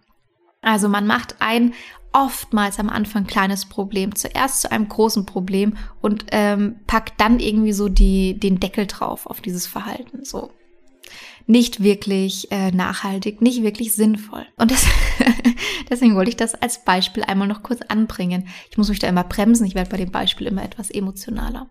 Also 0.62 0.90
man 0.90 1.08
macht 1.08 1.38
ein 1.40 1.74
oftmals 2.12 2.80
am 2.80 2.90
Anfang 2.90 3.28
kleines 3.28 3.66
Problem 3.66 4.14
zuerst 4.14 4.62
zu 4.62 4.72
einem 4.72 4.90
großen 4.90 5.26
Problem 5.26 5.78
und 6.02 6.26
ähm, 6.32 6.82
packt 6.88 7.22
dann 7.22 7.40
irgendwie 7.40 7.74
so 7.74 7.88
die, 7.88 8.38
den 8.38 8.60
Deckel 8.60 8.88
drauf 8.88 9.26
auf 9.26 9.40
dieses 9.40 9.68
Verhalten. 9.68 10.26
So 10.26 10.52
nicht 11.48 11.84
wirklich 11.84 12.52
äh, 12.52 12.72
nachhaltig, 12.72 13.42
nicht 13.42 13.62
wirklich 13.62 13.94
sinnvoll. 13.94 14.46
Und 14.58 14.72
das, 14.72 14.86
deswegen 15.90 16.16
wollte 16.16 16.30
ich 16.30 16.38
das 16.38 16.56
als 16.56 16.84
Beispiel 16.84 17.24
einmal 17.24 17.48
noch 17.48 17.64
kurz 17.64 17.82
anbringen. 17.82 18.48
Ich 18.70 18.78
muss 18.78 18.90
mich 18.90 19.00
da 19.00 19.08
immer 19.08 19.24
bremsen, 19.24 19.66
ich 19.66 19.76
werde 19.76 19.90
bei 19.90 19.98
dem 19.98 20.12
Beispiel 20.12 20.48
immer 20.48 20.64
etwas 20.64 20.90
emotionaler. 20.90 21.70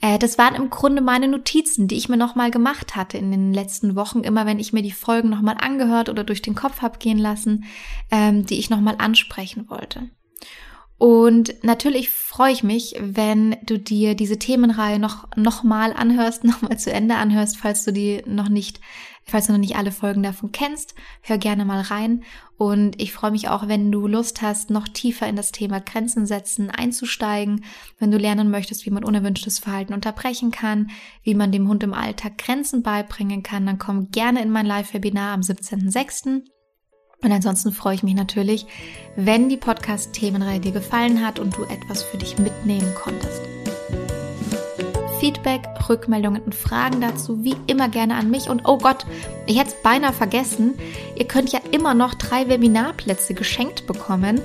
Äh, 0.00 0.18
das 0.18 0.38
waren 0.38 0.54
im 0.54 0.70
Grunde 0.70 1.00
meine 1.00 1.28
Notizen, 1.28 1.88
die 1.88 1.96
ich 1.96 2.08
mir 2.08 2.16
nochmal 2.16 2.50
gemacht 2.50 2.96
hatte 2.96 3.16
in 3.16 3.30
den 3.30 3.54
letzten 3.54 3.96
Wochen, 3.96 4.20
immer 4.20 4.46
wenn 4.46 4.58
ich 4.58 4.72
mir 4.72 4.82
die 4.82 4.92
Folgen 4.92 5.30
nochmal 5.30 5.56
angehört 5.58 6.08
oder 6.08 6.24
durch 6.24 6.42
den 6.42 6.54
Kopf 6.54 6.82
habe 6.82 6.98
gehen 6.98 7.18
lassen, 7.18 7.64
ähm, 8.10 8.44
die 8.44 8.58
ich 8.58 8.70
nochmal 8.70 8.96
ansprechen 8.98 9.68
wollte. 9.68 10.10
Und 10.96 11.64
natürlich 11.64 12.10
freue 12.10 12.52
ich 12.52 12.62
mich, 12.62 12.94
wenn 13.00 13.56
du 13.64 13.78
dir 13.78 14.14
diese 14.14 14.38
Themenreihe 14.38 15.00
noch, 15.00 15.28
noch 15.36 15.64
mal 15.64 15.92
anhörst, 15.92 16.44
noch 16.44 16.62
mal 16.62 16.78
zu 16.78 16.92
Ende 16.92 17.16
anhörst, 17.16 17.56
falls 17.56 17.84
du 17.84 17.92
die 17.92 18.22
noch 18.26 18.48
nicht, 18.48 18.80
falls 19.24 19.46
du 19.46 19.52
noch 19.52 19.58
nicht 19.58 19.76
alle 19.76 19.90
Folgen 19.90 20.22
davon 20.22 20.52
kennst. 20.52 20.94
Hör 21.22 21.38
gerne 21.38 21.64
mal 21.64 21.80
rein. 21.80 22.22
Und 22.56 23.00
ich 23.02 23.12
freue 23.12 23.32
mich 23.32 23.48
auch, 23.48 23.66
wenn 23.66 23.90
du 23.90 24.06
Lust 24.06 24.40
hast, 24.40 24.70
noch 24.70 24.86
tiefer 24.86 25.26
in 25.26 25.34
das 25.34 25.50
Thema 25.50 25.80
Grenzen 25.80 26.26
setzen 26.26 26.70
einzusteigen. 26.70 27.64
Wenn 27.98 28.12
du 28.12 28.18
lernen 28.18 28.50
möchtest, 28.50 28.86
wie 28.86 28.90
man 28.90 29.02
unerwünschtes 29.02 29.58
Verhalten 29.58 29.94
unterbrechen 29.94 30.52
kann, 30.52 30.90
wie 31.24 31.34
man 31.34 31.50
dem 31.50 31.66
Hund 31.66 31.82
im 31.82 31.92
Alltag 31.92 32.38
Grenzen 32.38 32.84
beibringen 32.84 33.42
kann, 33.42 33.66
dann 33.66 33.78
komm 33.78 34.12
gerne 34.12 34.40
in 34.40 34.50
mein 34.50 34.66
Live-Webinar 34.66 35.34
am 35.34 35.40
17.06. 35.40 36.44
Und 37.24 37.32
ansonsten 37.32 37.72
freue 37.72 37.94
ich 37.94 38.02
mich 38.02 38.14
natürlich, 38.14 38.66
wenn 39.16 39.48
die 39.48 39.56
Podcast-Themenreihe 39.56 40.60
dir 40.60 40.72
gefallen 40.72 41.26
hat 41.26 41.38
und 41.38 41.56
du 41.56 41.64
etwas 41.64 42.02
für 42.02 42.18
dich 42.18 42.38
mitnehmen 42.38 42.94
konntest. 42.94 43.40
Feedback, 45.20 45.62
Rückmeldungen 45.88 46.42
und 46.42 46.54
Fragen 46.54 47.00
dazu 47.00 47.42
wie 47.42 47.56
immer 47.66 47.88
gerne 47.88 48.16
an 48.16 48.30
mich. 48.30 48.50
Und 48.50 48.62
oh 48.66 48.76
Gott, 48.76 49.06
ich 49.46 49.58
hätte 49.58 49.70
es 49.70 49.82
beinahe 49.82 50.12
vergessen. 50.12 50.74
Ihr 51.16 51.26
könnt 51.26 51.50
ja 51.50 51.60
immer 51.70 51.94
noch 51.94 52.12
drei 52.12 52.46
Webinarplätze 52.46 53.32
geschenkt 53.32 53.86
bekommen. 53.86 54.42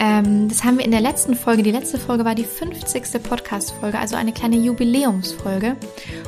Ähm, 0.00 0.48
das 0.48 0.64
haben 0.64 0.78
wir 0.78 0.84
in 0.84 0.90
der 0.90 1.00
letzten 1.00 1.36
Folge. 1.36 1.62
Die 1.62 1.70
letzte 1.70 1.98
Folge 1.98 2.24
war 2.24 2.34
die 2.34 2.42
50. 2.42 3.22
Podcast-Folge, 3.22 4.00
also 4.00 4.16
eine 4.16 4.32
kleine 4.32 4.56
Jubiläumsfolge. 4.56 5.76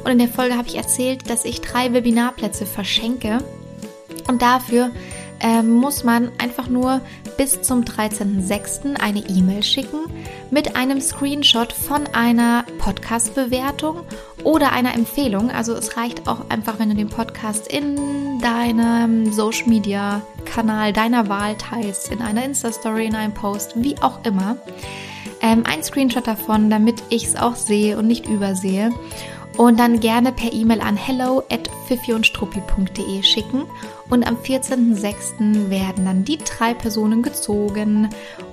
Und 0.05 0.13
in 0.13 0.19
der 0.19 0.29
Folge 0.29 0.57
habe 0.57 0.69
ich 0.69 0.77
erzählt, 0.77 1.29
dass 1.29 1.45
ich 1.45 1.61
drei 1.61 1.93
Webinarplätze 1.93 2.67
verschenke. 2.67 3.39
Und 4.29 4.43
dafür 4.43 4.93
muss 5.62 6.05
man 6.05 6.31
einfach 6.38 6.68
nur 6.68 7.01
bis 7.37 7.62
zum 7.62 7.83
13.06. 7.83 9.01
eine 9.01 9.20
E-Mail 9.20 9.62
schicken 9.62 10.01
mit 10.51 10.77
einem 10.77 11.01
Screenshot 11.01 11.72
von 11.72 12.07
einer 12.12 12.64
Podcast-Bewertung 12.79 14.01
oder 14.42 14.72
einer 14.72 14.94
Empfehlung. 14.94 15.51
Also 15.51 15.74
es 15.74 15.96
reicht 15.96 16.27
auch 16.27 16.48
einfach, 16.48 16.79
wenn 16.79 16.88
du 16.88 16.96
den 16.96 17.09
Podcast 17.09 17.68
in 17.68 18.40
deinem 18.40 19.33
Social-Media-Kanal 19.33 20.92
deiner 20.92 21.29
Wahl 21.29 21.57
teilst, 21.57 22.11
in 22.11 22.20
einer 22.20 22.44
Insta-Story, 22.44 23.07
in 23.07 23.14
einem 23.14 23.35
Post, 23.35 23.74
wie 23.77 23.96
auch 24.01 24.24
immer. 24.24 24.57
Ähm, 25.40 25.62
ein 25.64 25.85
Screenshot 25.85 26.27
davon, 26.27 26.68
damit 26.68 27.03
ich 27.11 27.27
es 27.27 27.37
auch 27.37 27.55
sehe 27.55 27.96
und 27.96 28.09
nicht 28.09 28.27
übersehe 28.27 28.92
und 29.59 29.79
dann 29.79 30.01
gerne 30.01 30.33
per 30.33 30.53
E-Mail 30.53 30.81
an 30.81 30.96
hello 30.96 31.42
at 31.51 31.68
schicken. 33.22 33.64
Und 34.11 34.27
am 34.27 34.37
14.06. 34.37 35.71
werden 35.71 36.05
dann 36.05 36.25
die 36.25 36.38
drei 36.38 36.75
Personen 36.75 37.23
gezogen 37.23 38.09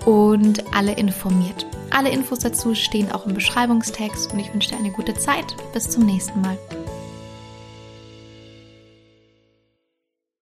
und 0.06 0.64
alle 0.76 0.94
informiert. 0.94 1.66
Alle 1.92 2.10
Infos 2.10 2.40
dazu 2.40 2.76
stehen 2.76 3.12
auch 3.12 3.26
im 3.26 3.34
Beschreibungstext 3.34 4.34
und 4.34 4.40
ich 4.40 4.54
wünsche 4.54 4.70
dir 4.70 4.78
eine 4.78 4.92
gute 4.92 5.14
Zeit. 5.14 5.56
Bis 5.74 5.90
zum 5.90 6.06
nächsten 6.06 6.42
Mal. 6.42 6.58